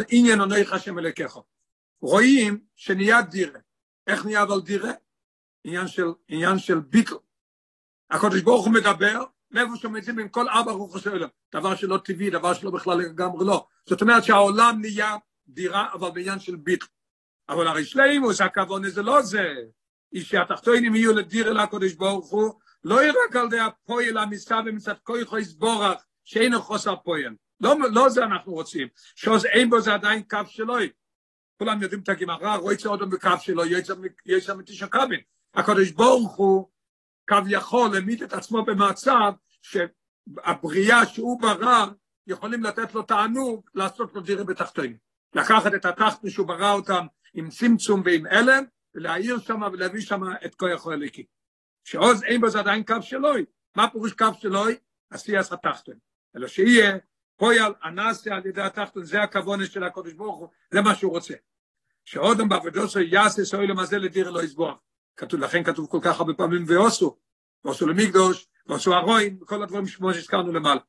[0.09, 1.39] עניין עונך השם אלוקיך.
[2.01, 3.61] רואים שנהיה דירה.
[4.07, 4.91] איך נהיה אבל דירה?
[5.65, 7.15] עניין של, עניין של ביטל.
[8.11, 12.55] הקדוש ברוך הוא מדבר, מאיפה שמציעים עם כל רוחו של עולם, דבר שלא טבעי, דבר
[12.55, 13.67] שלא בכלל לגמרי לא.
[13.89, 15.17] זאת אומרת שהעולם נהיה
[15.49, 16.87] דירה, אבל בעניין של ביטל.
[17.49, 19.55] אבל הרי שלימוס, הכוון זה לא זה.
[20.13, 22.53] איש שהתחתונים יהיו לדיר אל הקדוש ברוך הוא,
[22.85, 27.35] לא יהיה רק על די הפועל המסתר ומצד כויכו יסבורך, שאינו חוסר פועל.
[27.61, 28.89] לא, לא זה אנחנו רוצים.
[29.15, 30.91] שעוז אין בו זה עדיין קו שלוי.
[31.59, 33.63] כולם יודעים את הגמרא, רואה את עוד בקו שלו,
[34.27, 35.21] יש שם תשע קווים.
[35.55, 36.69] הקדוש ברוך הוא
[37.27, 39.33] כביכול העמיד את עצמו במצב
[39.63, 41.87] שהבריאה שהוא ברא
[42.27, 44.97] יכולים לתת לו תענוג לעשות לו דירה בתחתונים.
[45.35, 47.07] לקחת את התחתון שהוא ברא אותם
[47.37, 48.65] עם צמצום ועם אלם
[48.95, 51.27] ולהעיר שם ולהביא שם את כוח הליקי.
[51.85, 53.45] שעוז אין בזה עדיין קו שלוי.
[53.77, 54.77] מה פירוש קו שלוי?
[55.11, 55.95] עשיית התחתון.
[56.37, 56.97] אלא שיהיה
[57.37, 61.35] פועל הנעשה על ידי התחתון, זה הכוונה של הקדוש ברוך הוא, זה מה שהוא רוצה.
[62.05, 64.77] שעודם בעבודו יעשה סוילם הזה לדיר לא יסבוח.
[65.17, 67.17] כתוב, לכן כתוב כל כך הרבה פעמים ועושו,
[67.65, 70.81] ועושו למקדוש, ועושו הרוין, וכל הדברים כמו שהזכרנו למעלה.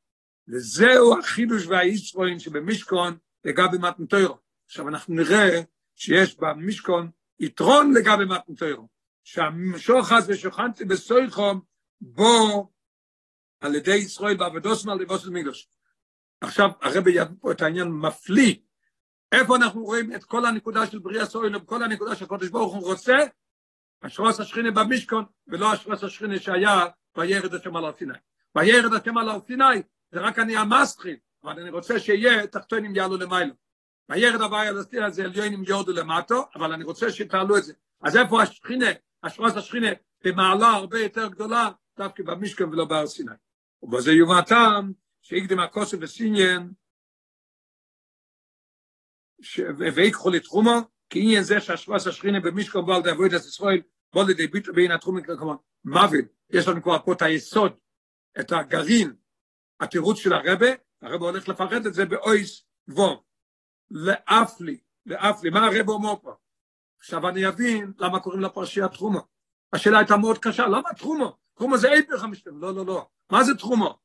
[0.48, 4.38] וזהו החידוש והאיסרוין שבמשכון לגבי מתנתוירו.
[4.66, 5.60] עכשיו אנחנו נראה
[5.98, 8.88] שיש במשכון יתרון לגבי מתנתוירו,
[9.24, 11.60] שהמשוחס ושוכנתי בסויכום
[12.00, 12.70] בו
[13.60, 15.68] על ידי ישראל בעבודו שמאל לבוס למקדוש.
[16.40, 18.54] עכשיו הרבי ידע פה את העניין מפליא,
[19.32, 23.16] איפה אנחנו רואים את כל הנקודה של בריאה סויל, כל הנקודה שהקדוש ברוך הוא רוצה,
[24.00, 26.86] אשרוס השכינה במשכון, ולא אשרוס השכינה שהיה
[27.16, 28.18] בירד השם על הר סיני.
[28.54, 29.38] בירד השם על הר
[30.10, 33.54] זה רק אני המסטחיל, אבל אני רוצה שיהיה תחתונים יעלו למיילו.
[34.08, 37.72] בירד הבא על הסיני זה עליונים יורדו למטו, אבל אני רוצה שתעלו את זה.
[38.02, 38.86] אז איפה השכינה,
[39.22, 39.88] אשרוס השכינה,
[40.24, 43.32] במעלה הרבה יותר גדולה, דווקא במשכון ולא בהר סיני.
[43.82, 44.92] ובזה יובא טעם,
[45.22, 46.68] שהקדים הכוסף וסיניאן,
[49.94, 50.80] ויקחו לתחומו,
[51.10, 53.82] כי עניין זה שהשבס השכינה במשכון בו על די אבוידס ישראל,
[54.14, 55.54] בו לידי ביטל בין התחומים כמובן,
[55.84, 57.72] מוות, יש לנו כבר פה את היסוד,
[58.40, 59.12] את הגרעין,
[59.80, 60.66] התירוץ של הרבה,
[61.02, 63.22] הרבה הולך לפרט את זה באויס וו,
[63.90, 66.34] לאף לי, לאף לי, מה הרבה אומר פה?
[66.98, 69.20] עכשיו אני אבין למה קוראים לפרשייה תחומו.
[69.72, 71.36] השאלה הייתה מאוד קשה, למה תחומו?
[71.54, 73.06] תחומו זה איפך המשתם, לא, לא, לא.
[73.30, 73.98] מה זה תחומו?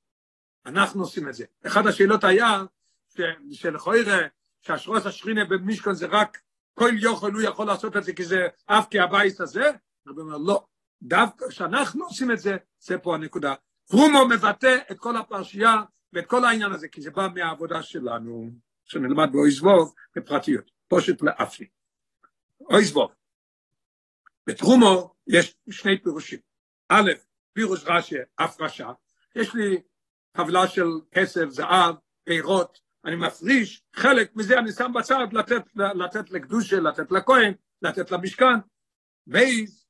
[0.66, 1.46] אנחנו עושים את זה.
[1.68, 2.64] אחת השאלות היה,
[3.52, 4.28] שלכו יראה,
[4.62, 6.42] שהשרוס השכינה במשכון זה רק
[6.74, 9.72] כל יוכל הוא יכול לעשות את זה כי זה אף כי הבית הזה,
[10.06, 10.66] הרב אומר לא,
[11.02, 13.54] דווקא כשאנחנו עושים את זה, זה פה הנקודה.
[13.90, 15.76] פרומו מבטא את כל הפרשייה
[16.14, 18.52] ואת כל העניין הזה, כי זה בא מהעבודה שלנו,
[18.86, 21.68] שנלמד באויזבוב בפרטיות, פושט לאפי.
[22.62, 23.12] אויזבוב.
[24.48, 26.40] בתרומו יש שני פירושים.
[26.90, 27.12] א',
[27.54, 28.92] פירוש רש"י, הפרשה,
[29.36, 29.82] יש לי
[30.38, 36.80] חבלה של כסף, זהב, פירות, אני מפריש חלק מזה אני שם בצד לתת, לתת לקדושה,
[36.80, 38.60] לתת לכהן, לתת למשכן.
[39.28, 39.86] בייז,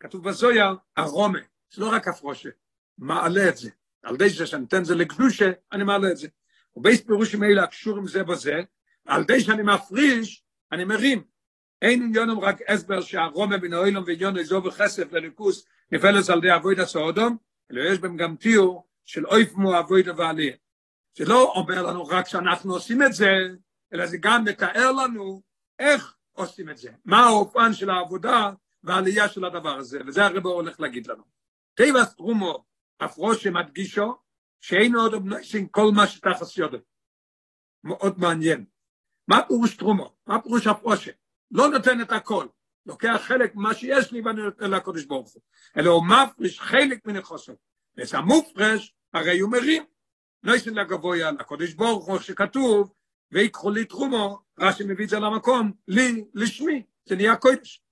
[0.00, 1.38] כתוב בזויה, הרומה,
[1.70, 2.48] זה לא רק הפרושה,
[2.98, 3.70] מעלה את זה.
[4.02, 6.28] על די זה שאני אתן זה לקדושה, אני מעלה את זה.
[6.76, 8.60] ובייס פירושים האלה הקשורים זה בזה,
[9.06, 11.24] על די שאני מפריש, אני מרים.
[11.82, 16.84] אין עניונם רק הסבר שהרומה בין האוילום ועניון איזו וחסף לליכוס נפלס על די אבוידע
[16.84, 17.36] סעודום,
[17.70, 20.56] אלא יש בהם גם תיאור של אויף מו אבוידע ועלייה.
[21.16, 23.30] זה לא אומר לנו רק שאנחנו עושים את זה,
[23.92, 25.42] אלא זה גם מתאר לנו
[25.78, 28.50] איך עושים את זה, מה האופן של העבודה
[28.84, 31.22] והעלייה של הדבר הזה, וזה הרב הולך להגיד לנו.
[31.74, 32.64] טבע סטרומו,
[33.00, 34.16] הפרוש שמדגישו,
[34.60, 36.78] שאין עוד אובנויסין כל מה שתחס יודו.
[37.84, 38.64] מאוד מעניין.
[39.28, 40.14] מה פירוש תרומו?
[40.26, 41.10] מה פירוש הפרושה?
[41.50, 42.46] לא נותן את הכל.
[42.86, 45.42] לוקח חלק ממה שיש לי ואני נותן לקודש ברוך הוא.
[45.76, 47.52] אלא הוא מפריש חלק מן החוסר.
[47.96, 49.84] וזה המופרש, הרי הוא מרים.
[50.42, 52.92] נויסן לגבויה לקודש ברוך הוא, שכתוב,
[53.32, 57.82] ויקחו לי תרומו, רש"י מביא את זה למקום, לי, לשמי, זה נהיה קודש.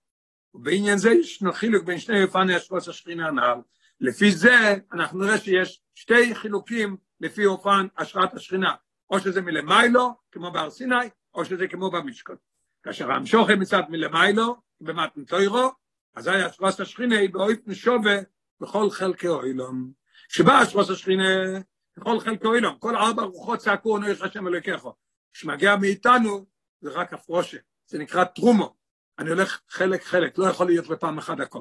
[0.54, 3.60] ובעניין זה יש חילוק בין שני אופני השפוס השכינה הנ"ל.
[4.00, 8.74] לפי זה אנחנו נראה שיש שתי חילוקים לפי אופן השראת השכינה,
[9.10, 10.94] או שזה מלמיילו, כמו בהר סיני,
[11.34, 12.36] או שזה כמו במשכון.
[12.82, 15.70] כאשר המשוכם מצד מלמיילו, במתן תוירו,
[16.14, 18.16] אזי השפוס השכינה היא באויף נשובה
[18.60, 19.92] בכל חלקי אוילום.
[20.28, 21.58] שבא השפוס השכינה
[21.96, 24.88] בכל חלקי אוילום, כל ארבע רוחות צעקו ענו יש השם אלוקיך.
[25.32, 26.46] כשמגיע מאיתנו
[26.80, 28.76] זה רק הפרושה, זה נקרא תרומו.
[29.18, 31.60] אני הולך חלק חלק, לא יכול להיות בפעם אחת הכל.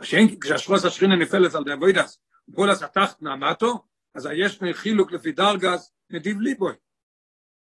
[0.00, 2.20] השאין, כשהשרוס השכינה נפלת על דאבוידס,
[2.54, 3.84] פולס התחת נעמתו,
[4.14, 6.74] אז יש חילוק לפי דרגס נדיב ליבוי.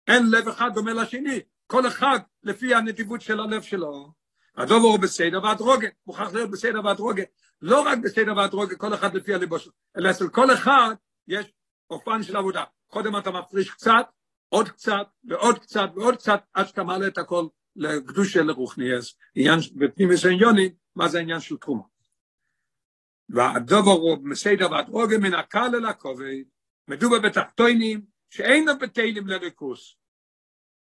[0.09, 4.12] אין לב אחד דומה לשני, כל אחד לפי הנדיבות של הלב שלו.
[4.57, 7.22] הדובר הוא בסדר והדרוגה, מוכרח להיות בסדר והדרוגה.
[7.62, 10.95] לא רק בסדר והדרוגה, כל אחד לפי הליבו שלו, אלא אצל כל אחד
[11.28, 11.53] יש
[11.91, 12.64] אופן של עבודה.
[12.87, 14.07] קודם אתה מפריש קצת,
[14.49, 20.24] עוד קצת, ועוד קצת, ועוד קצת, עד שאתה מעלה את הכל לקדושה לרוחניאס, עניין בפנימיס
[20.24, 21.94] העניונים, מה זה העניין של תרומה.
[23.29, 26.43] והדובר הוא מסדר והדרוגה מן הקל אל הכובד,
[26.89, 29.97] מדובר בתחתונים שאין בטלים לריכוס.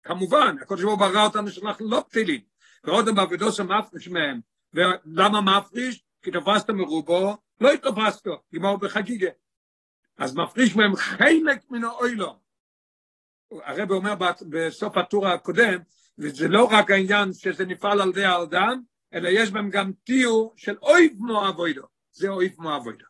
[0.04, 2.42] כמובן, הקודש ברוך ברא אותנו שאנחנו לא בטלים,
[2.84, 4.40] ועוד בעבודות המפריש מהם,
[4.74, 6.04] ולמה מפריש?
[6.22, 9.30] כי תפסת מרובו, לא התופסת, גמור בחגיגה.
[10.18, 12.38] אז מפריש מהם חלק מן האוילום.
[13.52, 14.16] הרב אומר
[14.50, 15.80] בסוף הטור הקודם,
[16.18, 18.82] וזה לא רק העניין שזה נפעל על ידי האדם,
[19.14, 23.06] אלא יש בהם גם תיאור של אויב מו אבוידו, זה אויב מו אבוידו.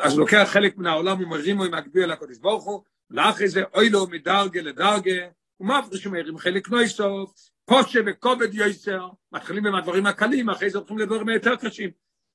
[0.00, 4.06] אז לוקח חלק מן העולם ומרימו עם הקביע לקודש ברוך הוא, לאחרי זה אוי לו
[4.06, 5.28] מדרגה לדרגה,
[5.60, 11.28] ומפריש מהרים חלק נויסוף, פושה וכובד יויסר, מתחילים עם הדברים הקלים, אחרי זה הולכים לדברים
[11.28, 11.90] היותר קשים,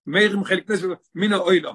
[0.06, 1.72] מהרים חלק נויסוף, מן האוי לו.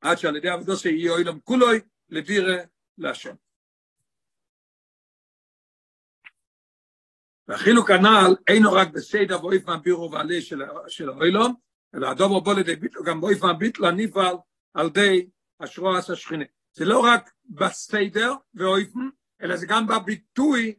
[0.00, 2.56] עד שעל ידי עבודו שיהיה אוי לו כולוי, לבירה
[2.98, 3.34] להשם.
[7.48, 11.54] והחילוק הנ"ל אינו רק בסדר ואויף מהבירו ועלי של, של האוילום,
[11.94, 14.34] אלא הדובר בו לידי ביטלו גם באויף מהביטלו הניפל
[14.74, 15.28] על די
[15.60, 16.44] השרועס השכינה.
[16.72, 19.08] זה לא רק בסדר ואויפן,
[19.42, 20.74] אלא זה גם בביטוי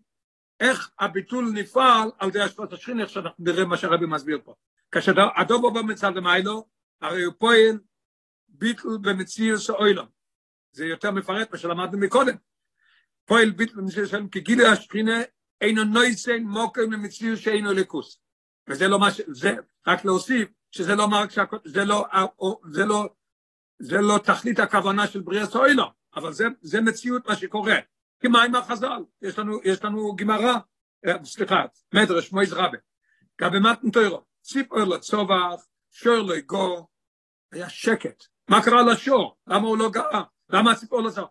[0.60, 4.56] איך הביטול נפעל על די השרועס השכינה, איך שאנחנו נראה מה שהרבי מסביר פה.
[4.92, 6.68] כאשר הדובר בו מצד למיילו,
[7.02, 7.80] הרי הוא פועל
[8.48, 10.08] ביטל במציאות האוילום.
[10.72, 12.36] זה יותר מפרט מה שלמדנו מקודם.
[13.26, 15.22] פועל ביטל במציאות האוילום, כי גילי השכינה
[15.62, 18.22] אינו נויסן מוקר ממציר שאינו לקוס.
[18.68, 19.22] וזה לא מה ש...
[19.28, 19.56] זה
[19.88, 21.58] רק להוסיף, שזה לא מרק שהכל...
[21.66, 22.06] זה לא...
[22.72, 23.10] זה לא...
[23.80, 25.86] זה לא תכלית הכוונה של בריאה סוילו,
[26.16, 27.76] אבל זה, זה מציאות מה שקורה.
[28.20, 29.04] כמה עם החז"ל?
[29.22, 30.54] יש לנו, יש לנו גמרא,
[31.24, 32.78] סליחה, מדרש מויז רבה.
[33.42, 34.00] גבי מתן
[34.42, 36.90] ציפור לצובח, שור לא יגור,
[37.52, 38.24] היה שקט.
[38.50, 39.38] מה קרה לשור?
[39.48, 40.22] למה הוא לא גאה?
[40.50, 41.30] למה הציפור לצובח?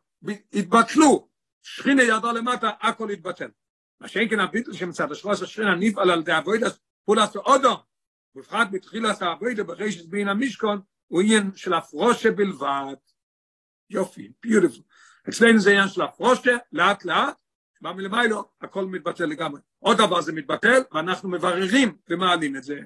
[0.52, 1.28] התבטלו.
[1.62, 3.48] שכינה ירדה למטה, הכל התבטל.
[4.01, 7.76] מה שאין כן הביטל שמצד השלוש השכינה נפעל על די אבוידס פולס אודו,
[8.34, 12.94] בפחד בתחילת האבוידה ברשת בין המשכון, הוא עניין של הפרושה בלבד.
[13.90, 14.82] יופי, ביוטיפול.
[15.28, 17.36] אצלנו זה עניין של הפרושה, לאט לאט,
[17.80, 19.61] בא מלמיילו, הכל מתבטל לגמרי.
[19.78, 22.80] עוד דבר זה מתבטל, ואנחנו מבררים ומעלים את זה.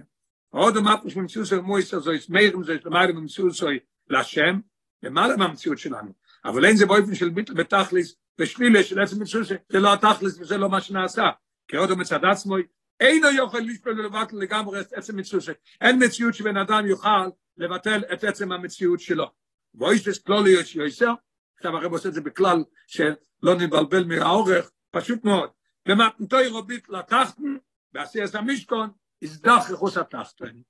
[0.49, 3.69] עוד אמרת שמציאות של מויס הזו, מאירים זה למעלה במציאות זו
[4.09, 4.61] להשם,
[5.03, 6.13] למעלה מהמציאות שלנו.
[6.45, 10.59] אבל אין זה באופן של ביטל בתכליס, ושלילה של עצם מצוות, זה לא התכלס וזה
[10.59, 11.31] לא מה שנעשה.
[11.69, 12.57] כי עוד מצד עצמו,
[13.01, 15.57] אינו יוכל לשפל ולבטל לגמרי את עצם מצוות.
[15.81, 19.31] אין מציאות שבן אדם יוכל לבטל את עצם המציאות שלו.
[19.75, 21.15] ואיש כלוליות שיועסר,
[21.57, 25.51] עכשיו הרב עושה את זה בכלל שלא נבלבל מהאורך, פשוט מאוד.
[25.89, 27.57] במתנתוי רובית לתחתן,
[27.93, 28.91] בעשיית המשכון,
[29.23, 30.61] הזדח רכוס התחתן.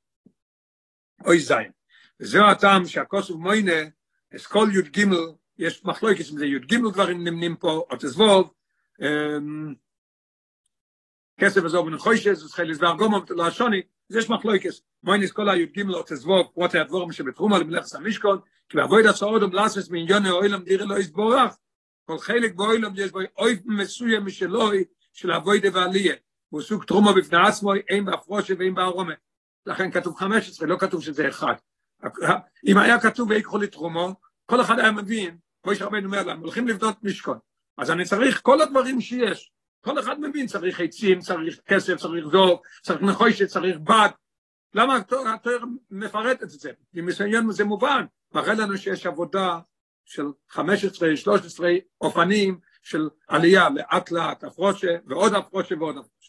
[1.24, 1.70] אוי זין.
[2.20, 3.82] וזהו הטעם שהכוסף מוינה,
[4.36, 5.04] אסכול י"ג
[5.59, 8.53] יש מחלוקת אם זה י"ג דברים נמנים פה, או תזבוב,
[11.40, 14.82] כסף וזו בן חוישס, זה צריך לסבר גומו, לא השוני, אז יש מחלוקס.
[15.03, 18.38] מוינס כל הי"ג לא תזבוב, פרוטי הדבורים שבתרומה למלאכס המשכון,
[18.68, 21.57] כי בעבוד הצעות ומלאסס מעניון האוילם דירה לא יסבורך,
[22.05, 26.14] כל חלק באוילם יש בו אויב מסוים משלוי של אבוידה ועליה,
[26.48, 29.14] הוא סוג תרומה בפני עצמו, אין בהפרושה ואין בערומה.
[29.66, 31.55] לכן כתוב 15, לא כתוב שזה אחד.
[32.66, 34.14] אם היה כתוב ויקחו לי תרומו,
[34.47, 37.38] כל אחד היה מבין, כמו שרבנו אומר להם, הולכים לבנות משכון.
[37.78, 39.53] אז אני צריך כל הדברים שיש.
[39.80, 44.09] כל אחד מבין, צריך עצים, צריך כסף, צריך זוב, צריך נחושת, צריך בד.
[44.74, 45.59] למה התואר
[45.90, 46.70] מפרט את זה?
[46.93, 48.05] כי מסוים זה מובן.
[48.34, 49.59] מראה לנו שיש עבודה
[50.05, 51.70] של 15, 13
[52.01, 56.21] אופנים של עלייה לאט לאט, הפרושה ועוד הפרושה ועוד הפרושה.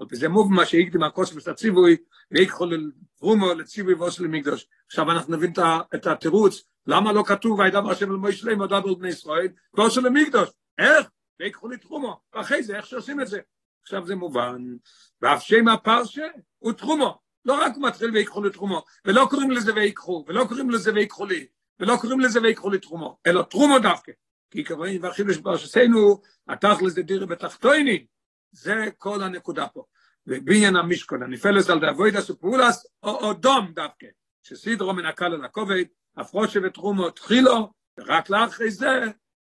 [0.00, 1.96] אבל זה מוב מה שהקדים הקוסמוס הציווי,
[2.30, 4.66] ויקחו לתרומו לציווי ועושה למקדוש.
[4.86, 5.52] עכשיו אנחנו נבין
[5.94, 10.48] את התירוץ, למה לא כתוב וידבר השם אל מוישה להם ודבר בני ישראל, ועושה למקדוש.
[10.78, 11.06] איך?
[11.40, 12.20] ויקחו לתרומו.
[12.34, 13.40] ואחרי זה, איך שעושים את זה?
[13.82, 14.76] עכשיו זה מובן.
[15.22, 16.26] ואף שם הפרשה
[16.58, 17.18] הוא תרומו.
[17.44, 21.46] לא רק הוא מתחיל ויקחו לתרומו, ולא קוראים לזה ויקחו, ולא קוראים לזה ויקחו לי,
[21.80, 24.12] ולא קוראים לזה ויקחו לתרומו, אלא תרומו דווקא.
[24.50, 28.06] כי כמובן, והחילוש ברשתנו, התכלס זה דירה בתחתויני,
[28.52, 29.84] זה כל הנקודה פה.
[30.26, 34.06] ובניין המשכון, הנפלס על דאבוידס ופעולס, או אודום דווקא,
[34.42, 35.84] שסידרו מן הקל על הכובד,
[36.16, 38.88] הפרושה ותרומו תחילו, ורק לאחרי זה,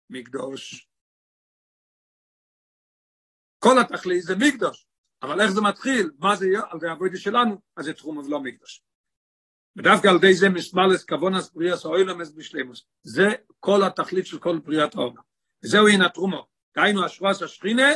[0.10, 0.90] מקדוש.
[3.60, 4.88] כל התכלית זה מקדוש,
[5.22, 8.84] אבל איך זה מתחיל, מה זה יהיה, על הווידה שלנו, אז זה תחום ולא מקדוש.
[9.78, 13.28] ודווקא על די זה מסמלס כבונס בריאס אוילמס בשלימוס, זה
[13.60, 15.22] כל התכלית של כל בריאת העולם.
[15.64, 17.88] וזהו הנה תרומו, דהיינו השפרס השכינה,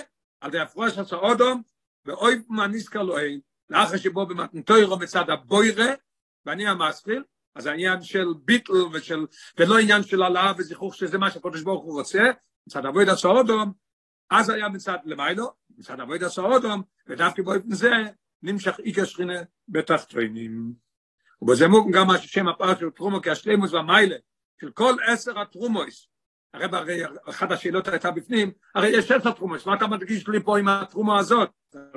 [0.42, 1.62] על די הפרס הסעודום,
[2.06, 5.94] ואוי מה נזכר לו אין, לאחר שבו במתנתוירו מצד הבוירה,
[6.46, 7.24] ואני המסחיל,
[7.56, 9.26] אז העניין של ביטל ושל,
[9.58, 12.24] ולא עניין של העלאה וזיכוך שזה מה שהקדוש ברוך הוא רוצה,
[12.68, 13.74] מצד אבויד הסעודום,
[14.30, 17.92] אז היה מצד למיילו, מצד אבויד הסעודום, ודווקא באופן זה
[18.44, 20.74] נמשך איקר שכינה בתחתונים.
[21.42, 24.16] ובזה מוגן גם מה ששם הפרש של טרומו כשלימוס והמיילה,
[24.62, 26.08] של כל עשר הטרומויס,
[26.54, 30.60] הרי הרי אחת השאלות הייתה בפנים, הרי יש עשר טרומויס, מה אתה מדגיש לי פה
[30.60, 31.50] עם הטרומו הזאת?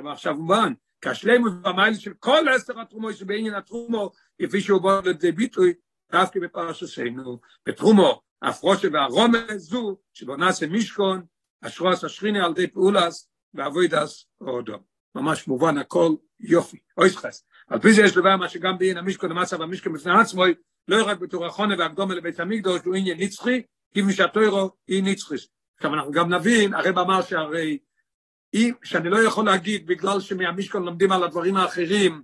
[0.05, 5.73] עכשיו מובן, כשלימוס והמיילה של כל עשר הטרומויס שבעניין הטרומו, כפי שהוא בא לידי ביטוי,
[6.11, 11.25] דווקא בפרשתנו, בטרומו, הפרושה והרומה זו, שבו נעשה מישכון,
[11.61, 14.77] אשרוס אשריני על די פעולס, ואבוידס אודו.
[15.15, 17.45] ממש מובן הכל יופי, אויסחס.
[17.67, 20.43] על פי זה יש דבר מה שגם בעין המשכון המצב המשכון בפני עצמו,
[20.87, 23.61] לא רק בתור החונה והקדומה לבית המקדוש, הוא עניין נצחי,
[23.93, 25.47] כי משהתוירו היא נצחיס.
[25.75, 27.77] עכשיו אנחנו גם נבין, הרב אמר שהרי,
[28.53, 32.23] אם, שאני לא יכול להגיד בגלל שמהמשכון לומדים על הדברים האחרים,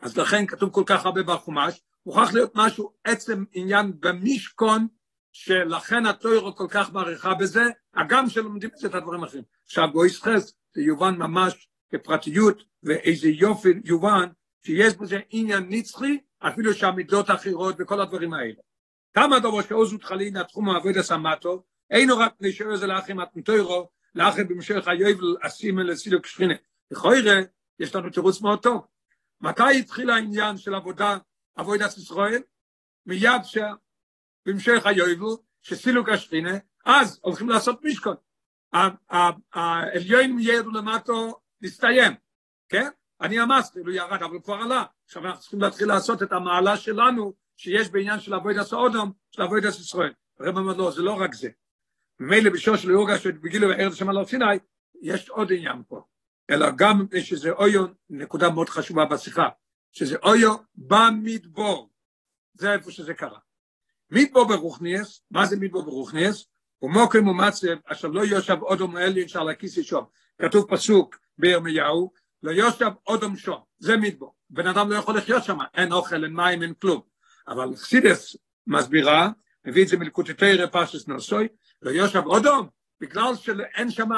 [0.00, 4.86] אז לכן כתוב כל כך הרבה בחומש, מוכרח להיות משהו, עצם עניין במשכון,
[5.32, 7.64] שלכן התוירו כל כך מעריכה בזה,
[7.94, 9.44] הגם שלומדים את הדברים האחרים.
[9.64, 14.28] עכשיו בויס חס, זה יובן ממש כפרטיות, ואיזה יופי יובן,
[14.66, 18.54] שיש בזה עניין נצחי, אפילו שהמידות אחרות וכל הדברים האלה.
[19.18, 24.88] כמה דובר שעוזות חלין התחום העבוד הסמטו, אינו רק נשאר זה לאחים התנתוירו, לאחים במשך
[24.88, 26.54] היובל אסימן לסילוק שכינה.
[26.90, 27.40] לכוירא,
[27.80, 28.86] יש לנו תירוץ מאוד טוב.
[29.40, 31.18] מתי התחיל העניין של עבודה,
[31.54, 32.42] עבודת ישראל?
[33.06, 38.16] מיד שבמשך היובל, שסילוק השכינה, אז הולכים לעשות משכון.
[39.52, 42.12] העליון ירדו למטו, נסתיים,
[42.68, 42.88] כן?
[43.20, 44.84] אני אמרתי, הוא ירד, אבל כבר עלה.
[45.04, 49.68] עכשיו אנחנו צריכים להתחיל לעשות את המעלה שלנו, שיש בעניין של אבוידע סעודם, של אבוידע
[49.68, 50.12] ישראל.
[50.40, 51.48] הרב אומר, לא, זה לא רק זה.
[52.20, 54.44] ממילא בשור של יוגה שבגילו ארץ השם על סיני,
[55.02, 56.02] יש עוד עניין פה.
[56.50, 59.48] אלא גם שזה אויו, נקודה מאוד חשובה בשיחה,
[59.92, 61.90] שזה אויו במדבור.
[62.54, 63.38] זה איפה שזה קרה.
[64.10, 66.46] מדבור ברוכניאס, מה זה מדבור ברוכניאס?
[66.82, 70.04] ומוקם ומצב, אשר לא יושב אודום אליין שעל הכיסא שום.
[70.42, 73.60] כתוב פסוק בירמיהו, לא יושב אודום שום.
[73.78, 74.34] זה מדבור.
[74.50, 77.00] בן אדם לא יכול לחיות שם, אין אוכל, אין מים, אין כלום.
[77.48, 78.36] אבל חסידס
[78.66, 79.30] מסבירה,
[79.66, 81.48] מביא את זה מלקוטטי רפשס נוסוי,
[81.82, 82.68] לא יושב אודום,
[83.00, 84.08] בגלל שאין שם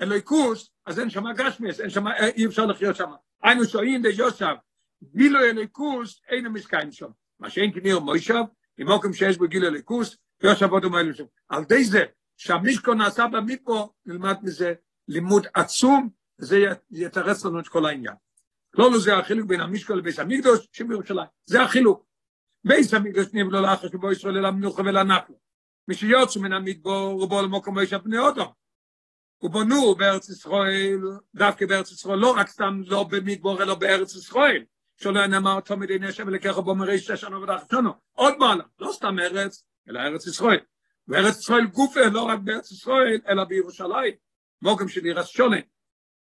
[0.00, 2.06] אלוהיקוס, אז אין שם גשמיאס, אין שם,
[2.36, 3.10] אי אפשר לחיות שם.
[3.42, 4.54] היינו שוהים די יושב,
[5.16, 7.08] גילו אלוהיקוס, אין המשקעים שם.
[7.40, 8.42] מה שאין כניר מוישב,
[8.78, 11.24] עם אוקם שיש בו גילו אלוהיקוס, יושב אודום האלו שם.
[11.48, 12.04] על די זה,
[12.36, 14.74] שהמישקו נעשה במדבו, נלמד מזה
[15.08, 16.08] לימוד עצום,
[16.40, 18.14] וזה יתרץ לנו את כל העניין.
[18.74, 22.06] לא, זה החילוק בין המשקו לביס המקדוש שבירושלים, זה החילוק.
[22.66, 25.34] בייס המקדוש נבלו לאחר שבו ישראל אל המנוחה ולנחנו.
[25.88, 28.52] מי שיוצא מן המדבור ובו למקום וישב בני אודום.
[29.42, 31.00] ובנו בארץ ישראל,
[31.34, 34.64] דווקא בארץ ישראל, לא רק סתם לא במדבור אלא בארץ ישראל.
[34.96, 37.92] שלא נאמר תמיד אין ישב ולקח בו מראי שתי שנו ודחת שונו.
[38.12, 40.60] עוד מעלה, לא סתם ארץ, אלא ארץ ישראל.
[41.08, 44.14] וארץ ישראל גופה לא רק בארץ ישראל, אלא בירושלים.
[44.62, 45.60] מוקם של עירס שונה.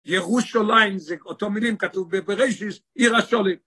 [0.06, 3.58] ירושלים זה אותו מילים כתוב בבראשיס עיר השולים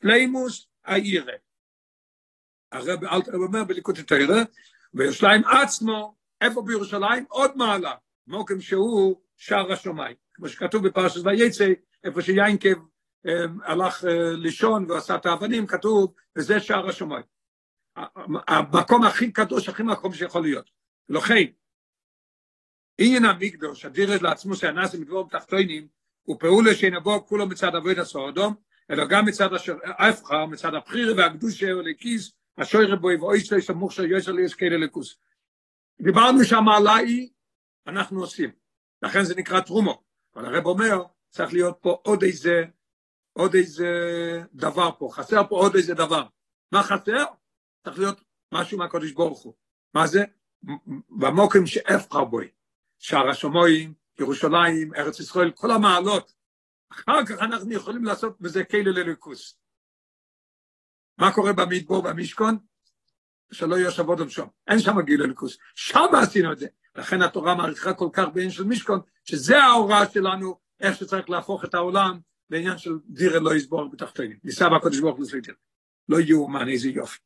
[0.00, 1.32] פלימוס העירה
[2.72, 4.42] הרב אלתר אומר בליקוד התרא
[4.94, 7.24] וירושלים עצמו איפה בירושלים?
[7.28, 7.94] עוד מעלה
[8.26, 10.16] מוקם שהוא שער השמיים.
[10.34, 11.68] כמו שכתוב בפרשת ויצא
[12.04, 12.74] איפה שיינקב
[13.64, 14.04] הלך
[14.36, 17.22] לישון ועשה את האבנים כתוב וזה שער השמיים.
[18.48, 20.70] המקום הכי קדוש הכי מקום שיכול להיות.
[21.08, 21.44] לכן
[22.98, 25.88] עניין המקדוש, הדירס לעצמו שהנאסים מדבור בתחתונים,
[26.22, 28.54] הוא פעולה שנבוא כולו מצד אבויד הסעודום,
[28.90, 29.48] אלא גם מצד
[29.84, 35.18] ההפכה, מצד הבחיר והקדושה ולכיס, השויר בו יבואי שלו סמוך יוסר ליש כאלה לכוס.
[36.00, 37.28] דיברנו שם על האי,
[37.86, 38.50] אנחנו עושים.
[39.02, 40.02] לכן זה נקרא תרומו.
[40.36, 42.64] אבל הרב אומר, צריך להיות פה עוד איזה,
[43.32, 43.88] עוד איזה
[44.54, 46.26] דבר פה, חסר פה עוד איזה דבר.
[46.72, 47.24] מה חסר?
[47.84, 48.20] צריך להיות
[48.54, 49.54] משהו מהקודש ברוך הוא.
[49.94, 50.24] מה זה?
[51.08, 52.48] במוקם שאפחר בוי.
[52.98, 56.34] שער השמועים, ירושלים, ארץ ישראל, כל המעלות.
[56.92, 59.58] אחר כך אנחנו יכולים לעשות בזה כלא לליכוס.
[61.18, 62.58] מה קורה במדבור במשכון?
[63.52, 65.58] שלא יושב עוד שם, אין שם גיל לליכוס.
[65.74, 66.66] שם עשינו את זה.
[66.96, 71.74] לכן התורה מעריכה כל כך בעניין של משכון, שזה ההוראה שלנו, איך שצריך להפוך את
[71.74, 72.18] העולם
[72.50, 74.38] בעניין של דירה לא יסבור בתחתונים.
[74.44, 75.52] ניסה בקודש ברוך לסבידר.
[76.08, 77.18] לא יאומן איזה יופי.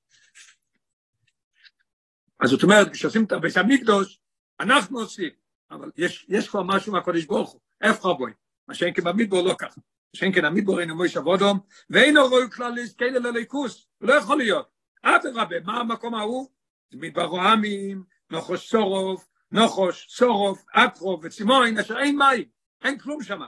[2.41, 4.21] אז זאת אומרת, כשעושים את הבית המקדוש,
[4.61, 5.31] אנחנו עושים.
[5.71, 8.33] אבל יש, יש כבר משהו מהקודש ברוך הוא, איפה בוי,
[8.69, 9.81] מה שאין כן במדבור לא ככה,
[10.17, 14.69] כן המדבור אינו מויש אבודום, ואינו רואי כלל להסתכל לליכוס, לא יכול להיות,
[15.03, 16.49] אדרבה, מה המקום ההוא?
[16.91, 22.45] זה מדבר רועמים, נוחוש סורוף, נוחוש, סורוף, אטרוף וצימוין, אשר אין מים,
[22.83, 23.41] אין כלום שם.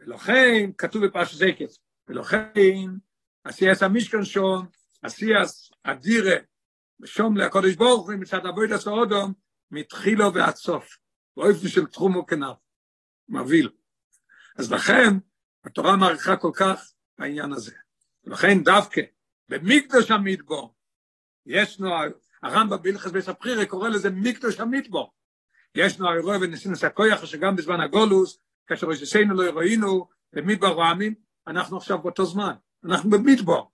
[0.00, 1.78] ולכן, כתוב בפרש זקס,
[2.08, 2.90] ולכן,
[3.44, 4.66] עשייס המשכן שון,
[5.02, 6.36] עשייס אדירה,
[7.00, 9.32] ושום לקודש ברוך הוא מצד אבויד הסעודום,
[9.70, 10.98] מתחילו ועד סוף.
[11.36, 12.56] באופן של תחום וכנף,
[13.28, 13.70] מבהיל.
[14.58, 15.10] אז לכן,
[15.64, 17.72] התורה מעריכה כל כך העניין הזה.
[18.24, 19.00] לכן דווקא,
[19.48, 20.74] במקדוש המדבור,
[21.46, 21.90] ישנו,
[22.42, 23.24] הרמב"ם בהלכס בית
[23.68, 25.12] קורא לזה מקדוש המדבור.
[25.74, 31.14] ישנו האירוע וניסינוס הכויח, שגם בזמן הגולוס, כאשר רשתנו לא ראינו, במדבר רועמים,
[31.46, 32.54] אנחנו עכשיו באותו זמן,
[32.84, 33.70] אנחנו במדבור.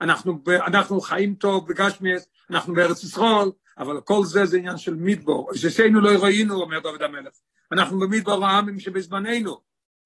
[0.00, 5.54] אנחנו, אנחנו חיים טוב בגשמיאס, אנחנו בארץ ישראל, אבל כל זה זה עניין של מדבור,
[5.54, 7.32] ששיינו לא ראינו, אומר דוד המלך,
[7.72, 9.60] אנחנו במדבור העמים שבזמננו,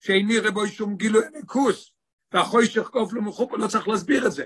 [0.05, 1.93] שאין נראה בו שום גילוי ניקוס,
[2.33, 4.45] והחוי שחקוף לו מחופו, לא צריך להסביר את זה.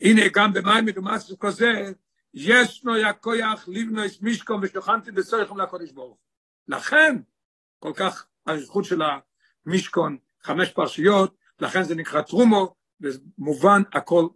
[0.00, 1.92] הנה גם במים מדומס כזה,
[2.34, 6.18] ישנו יקויח לבנו את מישקום ושלוחנתי בסוריכם לקודש ברוך.
[6.68, 7.16] לכן,
[7.78, 9.02] כל כך האריכות של
[9.66, 14.28] המשכון, חמש פרשיות, לכן זה נקרא תרומו, ומובן הכל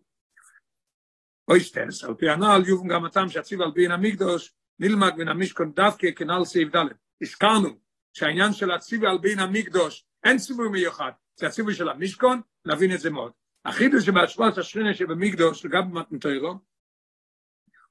[1.48, 6.10] אויסטנס, על פי הנעל יובן גם הטעם שהציב על בין המקדוש, נלמד בין המשכון דווקא
[6.16, 6.86] כנעל סעיף ד'.
[7.22, 7.68] הזכרנו
[8.12, 13.00] שהעניין של הציב על בין המקדוש, אין ציווי מיוחד, זה הציווי של המשכון, נבין את
[13.00, 13.32] זה מאוד.
[13.64, 16.54] החידוש שבהשפעת השכינה שבמקדוש, וגם במתנתרו,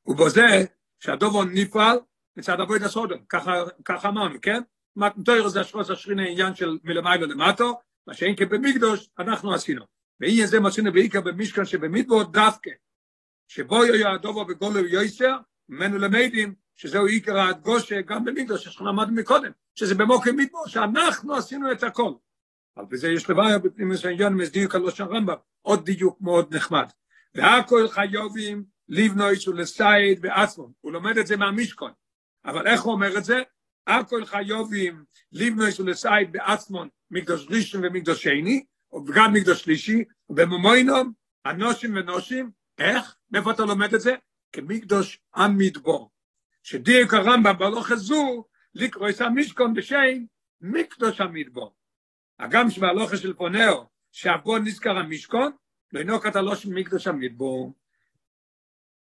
[0.02, 0.66] הוא בזה
[1.00, 1.98] שהדובו נפעל
[2.38, 3.20] מצד אבוי דסודום,
[3.86, 4.62] ככה, אמרנו, כן?
[4.96, 9.86] מתנתרו זה השפעת השכינה עניין של מלמעלה למטו, מה שאין כבמקדוש, אנחנו עשינו.
[10.20, 12.72] ואין זה מה עשינו בעיקר במשכון שבמדבור דווקא,
[13.48, 15.38] שבו יהיה הדובו בגולו ויועסר,
[15.70, 21.72] ממנו למדים, שזהו עיקר הדגושה גם במקדוש, שאנחנו למדנו מקודם, שזה במוקר מדבור, שאנחנו עשינו
[21.72, 22.14] את הכל.
[22.78, 26.86] אבל בזה יש לבעיה בפנימוס העניין, מסדיוק על לושן רמב"ם, עוד דיוק מאוד נחמד.
[27.36, 31.92] והכל חיובים לבנויס ולסייד בעצמם, הוא לומד את זה מהמשכון,
[32.46, 33.42] אבל איך הוא אומר את זה?
[33.88, 41.12] הכל חיובים לבנויס ולסייד בעצמם, מקדוש ראשון ומקדוש שני, וגם מקדוש שלישי, ובמומוינום,
[41.46, 43.16] אנושים ונושים, איך?
[43.32, 44.16] מאיפה אתה לומד את זה?
[44.52, 46.12] כמקדוש המדבור.
[46.64, 49.98] שדיוק הרמב"ם בהלוך הזו, לקרוא את המשכון בשם
[50.62, 51.75] מקדוש המדבור.
[52.40, 55.52] הגם שבהלוך של פונאו, שהבו נזכר המשכון,
[55.94, 57.74] לא אינו קטלו של מקדוש המדבור.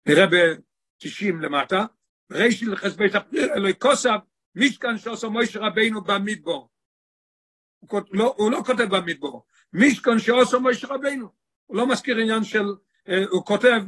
[0.06, 1.86] נראה ב-90 למטה,
[2.32, 4.18] רישי לחסבי ספריר אלוהי כוסף,
[4.56, 6.70] משכן שעושה מוישה רבינו במדבור.
[7.80, 11.30] הוא לא, הוא לא כותב במדבור, משכון שעושה מוישה רבינו.
[11.66, 12.66] הוא לא מזכיר עניין של
[13.30, 13.82] הוא כותב,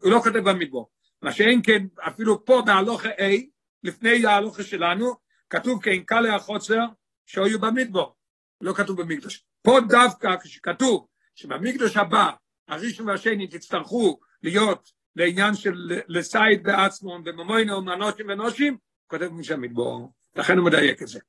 [0.00, 0.90] הוא לא כותב במדבור.
[1.22, 3.44] מה שאין כן, אפילו פה בהלוכה A,
[3.82, 5.14] לפני ההלוכה שלנו,
[5.50, 6.80] כתוב כן קלה החוצר
[7.26, 8.16] שהיו במדבור,
[8.60, 9.44] לא כתוב במקדוש.
[9.62, 12.30] פה דווקא כשכתוב שבמקדוש הבא,
[12.68, 15.74] הראשון והשני תצטרכו להיות לעניין של
[16.08, 18.76] לסייד בעצמון וממוינו מנושים ונושים,
[19.06, 21.20] כותב משם מדבור, לכן הוא מדייק את זה.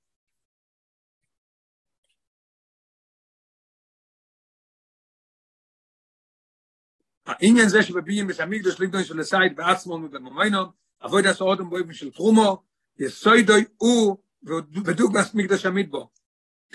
[7.26, 10.60] העניין זה שבביאים את המקדוש לבנוי של הסייד בעצמו ובמומיינו,
[11.06, 12.64] אבוי דס אודם באופן של תרומו,
[13.00, 14.18] יסוידוי הוא
[14.86, 16.10] ודוגמס מקדוש המדבור.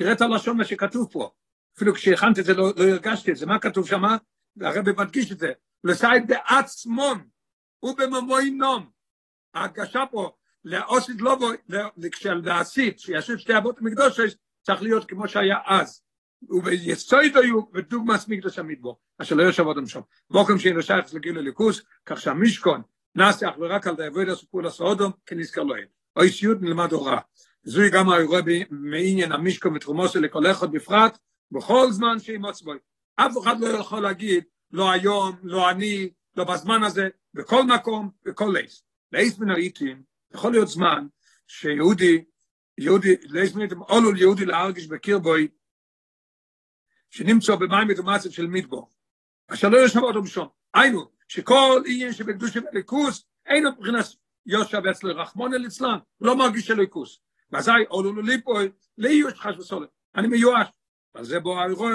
[0.01, 1.31] תראה את הלשון מה שכתוב פה.
[1.77, 3.47] אפילו כשהכנתי את זה לא, לא הרגשתי את זה.
[3.47, 4.03] מה כתוב שם?
[4.61, 5.53] הרבי מדגיש את זה.
[5.85, 7.25] לסייד בעצמון
[7.83, 8.91] ובממוי נום.
[9.55, 10.31] ההרגשה פה,
[10.65, 11.49] לאוסית לא בו,
[12.13, 14.21] כשלהסית, שישב שתי אבות המקדוש,
[14.63, 16.03] צריך להיות כמו שהיה אז.
[16.49, 20.01] וביסוד היו בדוגמס מקדוש המדבור, אשר לא יושב אדם שם.
[20.31, 22.83] מוקם שאינו שייך לגיל הליכוס, כך שהמשכון
[23.15, 25.87] נעשה אך ורק על דעבוד הסופול הסעודום, כנזכר אין.
[26.17, 27.21] אוי סיוט נלמד הוראה.
[27.63, 28.41] זוהי גם האירוע
[28.71, 31.19] מעניין המשכון ותרומוסו לכל אחד בפרט,
[31.53, 32.73] בכל זמן שימוץ בו.
[33.17, 38.51] אף אחד לא יכול להגיד, לא היום, לא אני, לא בזמן הזה, בכל מקום, בכל
[38.55, 38.83] לייס.
[39.13, 40.03] לייס מן העיתים,
[40.35, 41.07] יכול להיות זמן
[41.47, 42.25] שיהודי,
[42.79, 45.49] יהודי, לייס מן העיתים, עולו ליהודי להרגיש בקיר בוי,
[47.11, 48.91] שנמצא במים מדומצת של מדבור.
[49.49, 50.49] אשר לא יושב עוד משום.
[50.75, 54.05] היינו, שכל עניין שבקדוש הליכוס, אין מבחינת
[54.47, 55.23] יושב אצל
[55.67, 57.21] אצלן, הוא לא מרגיש הליכוס.
[57.53, 59.89] ואזי עולו לו ליפוי, לאיוש חש וסולת.
[60.15, 60.67] אני מיואש.
[61.15, 61.91] אבל זה בו האירוע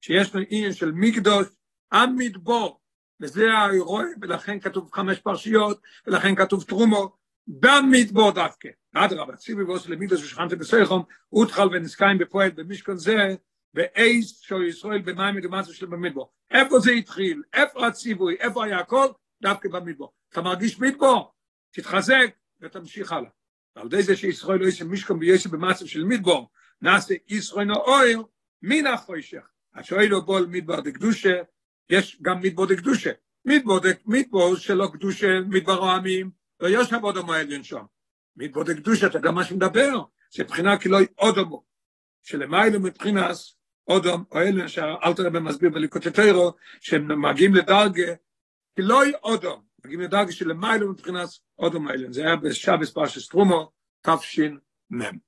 [0.00, 1.46] שיש לו עניין של מקדוש,
[1.92, 2.80] המדבור.
[3.20, 8.68] וזה האירוע, ולכן כתוב חמש פרשיות, ולכן כתוב תרומו, במדבור דווקא.
[8.94, 11.02] אדרבה, ציבי ועושה למידוס ושכנתי בסייחום,
[11.32, 13.36] אותחל ונסקיים בפועל במשכון זה,
[13.74, 16.32] ואייס שו ישראל במים מדומצו של במדבור.
[16.50, 17.42] איפה זה התחיל?
[17.52, 18.36] איפה הציווי?
[18.40, 19.06] איפה היה הכל?
[19.42, 20.12] דווקא במדבור.
[20.32, 21.32] אתה מרגיש מדבור?
[21.70, 22.30] תתחזק
[22.60, 23.30] ותמשיך הלאה.
[23.80, 26.50] על ידי זה שישראל לא יש משכון ויש במצב של מדבור,
[26.82, 28.22] נעשה ישראל נאויר
[28.62, 29.48] מן החוישך.
[29.74, 31.42] השואל הוא בול מדבר דקדושה,
[31.90, 33.10] יש גם מדבור דקדושה.
[33.44, 37.82] מדבור, מדבור שלא קדושה, מדבר העמים, לא יש עבוד העליון שם.
[38.36, 41.64] מדבור דקדושה, אתה גם מה שמדבר, זה מבחינה כי לא עוד אמו.
[42.22, 43.36] שלמיילו מבחינת
[43.88, 48.14] אודום, או אלה שאלתר רבי מסביר בליקוטטרו, שהם מגיעים לדרגה,
[48.76, 52.12] כי לא אודום, מגיעים לדרגה שלמיילו מבחינת אודום האלה.
[52.12, 53.70] זה היה בשבס פרשס טרומו,
[54.02, 55.27] תש"מ.